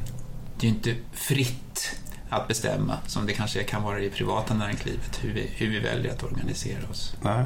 [0.59, 1.99] det är ju inte fritt
[2.29, 5.79] att bestämma som det kanske kan vara i det privata näringslivet hur vi, hur vi
[5.79, 7.15] väljer att organisera oss.
[7.21, 7.43] Nej.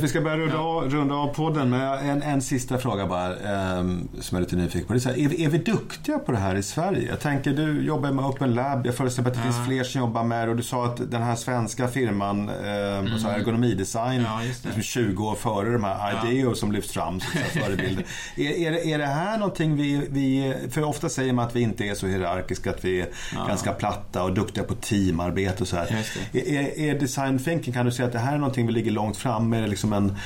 [0.00, 0.60] Vi ska börja runda, Ja.
[0.60, 4.56] av, runda av podden med en, en sista fråga bara ehm, som jag är lite
[4.56, 4.92] nyfiken på.
[4.92, 7.08] Det är, så här, är, vi, är vi duktiga på det här i Sverige?
[7.08, 8.86] Jag tänker, du jobbar med Open Lab.
[8.86, 9.52] Jag föreställer mig att det Ja.
[9.54, 10.50] finns fler som jobbar med det.
[10.50, 14.22] Och du sa att den här svenska firman, eh, sa jag, ergonomidesign, Mm.
[14.32, 16.30] Ja, liksom 20 år före de här Ja.
[16.30, 17.30] Ideo som lyfts fram som
[17.62, 18.04] förebilder.
[18.36, 21.60] är, är, det- är det här någonting vi, vi, för ofta säger man att vi
[21.60, 23.08] inte är så hierarkiska, att vi är
[23.48, 26.04] ganska platta och duktiga på teamarbete och så här.
[26.32, 29.16] Är, är, design thinking, kan du säga att det här är någonting vi ligger långt
[29.16, 29.52] fram?
[29.52, 30.16] Är det liksom en,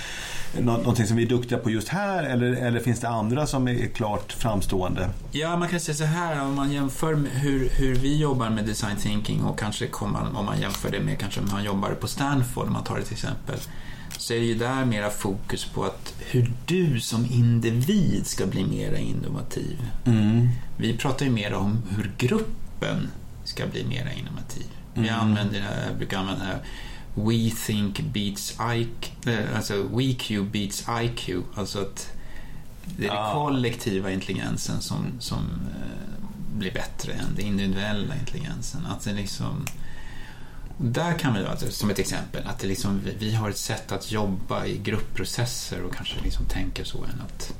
[0.58, 2.22] nå- någonting som vi är duktiga på just här?
[2.22, 5.10] Eller, eller finns det andra som är klart framstående?
[5.32, 8.64] Ja, man kan säga så här, om man jämför med hur, hur vi jobbar med
[8.64, 12.06] design thinking och kanske kommer, om man jämför det med kanske om man jobbar på
[12.08, 13.56] Stanford, om man tar det till exempel,
[14.18, 18.64] så är det ju där mera fokus på att hur du som individ ska bli
[18.64, 19.82] mera innovativ.
[20.76, 23.10] Vi pratar ju mer om hur gruppen
[23.50, 24.66] ska bli mera innovativ.
[24.94, 25.20] Vi Mm.
[25.20, 26.60] använder det här, brukar använda det här
[27.14, 32.12] We think beats IQ, eh, alltså WeQ beats IQ, alltså att
[32.98, 33.32] det är den Ah.
[33.32, 36.24] kollektiva intelligensen som, som eh,
[36.58, 38.86] blir bättre än den individuella intelligensen.
[38.86, 39.66] Att det liksom,
[40.78, 43.92] där kan vi, alltså, som ett exempel, att det liksom, vi, vi har ett sätt
[43.92, 47.54] att jobba i gruppprocesser och kanske liksom tänka så än att...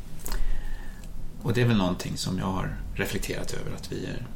[1.43, 4.27] Och det är väl någonting som jag har reflekterat över, att vi är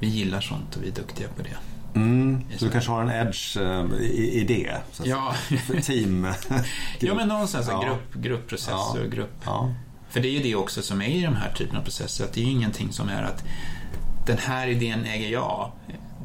[0.00, 1.56] vi gillar sånt och vi är duktiga på det.
[1.98, 2.44] Mm.
[2.58, 4.76] Så du kanske har en edge eh, i, i det?
[4.92, 5.34] Så Ja.
[5.66, 6.26] För team?
[7.00, 7.82] ja men någonstans Ja.
[7.84, 9.34] grupp, gruppprocesser och grupp...
[9.44, 9.74] Ja.
[10.10, 12.32] För det är ju det också som är i de här typen av processer, att
[12.32, 13.44] det är ju ingenting som är att
[14.26, 15.72] den här idén äger jag.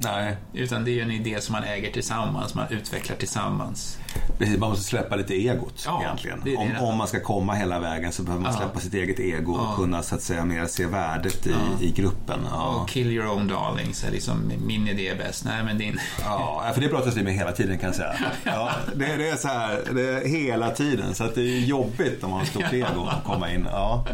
[0.04, 3.98] Nej, Utan det är ju en idé som man äger tillsammans, man utvecklar tillsammans.
[4.38, 4.58] precis.
[4.58, 6.42] Man måste släppa lite egot Ja, egentligen.
[6.44, 6.80] det det om, det.
[6.80, 8.58] om man ska komma hela vägen så behöver man Ja.
[8.60, 9.70] släppa sitt eget ego Ja.
[9.70, 11.86] och kunna så att säga mer se värdet i, Ja.
[11.86, 12.40] i gruppen.
[12.52, 12.66] Ja.
[12.68, 15.46] Och kill your own darlings, är liksom min idé är bäst.
[15.46, 16.00] Nej, men din...
[16.24, 18.16] Ja, för det pratas vi med hela tiden kan jag säga.
[18.44, 21.16] Ja, det, det är så här, det är hela tiden.
[21.16, 23.68] Så att det är jobbigt om man har stort ego att komma in.
[23.72, 24.06] Ja,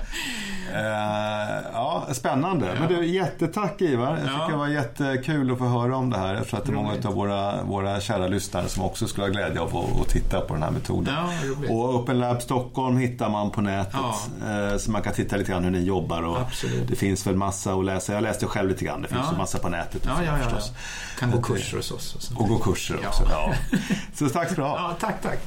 [1.73, 2.75] ja spännande.
[2.79, 4.09] Men du, jättetack Ivar.
[4.11, 4.47] Jag tycker Ja.
[4.47, 6.33] det var jättekul att få höra om det här.
[6.35, 9.31] Jag tror att det är många av våra, våra kära lyssnare som också skulle ha
[9.31, 11.13] glädje av att, titta på den här metoden.
[11.67, 11.73] Ja.
[11.73, 13.95] Och Open Lab Stockholm hittar man på nätet.
[14.47, 16.21] eh, Så man kan titta lite grann hur ni jobbar.
[16.23, 16.87] Och Absolut.
[16.87, 18.13] Det finns väl massa att läsa.
[18.13, 19.01] Jag läste själv lite grann.
[19.01, 19.37] Det finns Ja.
[19.37, 20.01] massa på nätet.
[20.05, 20.43] Ja, ja, ja.
[20.43, 20.71] förstås.
[20.73, 21.19] ja.
[21.19, 22.41] Kan gå Och- kurser hos oss och.
[22.41, 23.07] Och gå kurser Ja.
[23.09, 23.23] också.
[23.31, 23.53] Ja.
[24.13, 24.77] Så tack ska du ha.
[24.77, 25.39] Ja, tack, tack.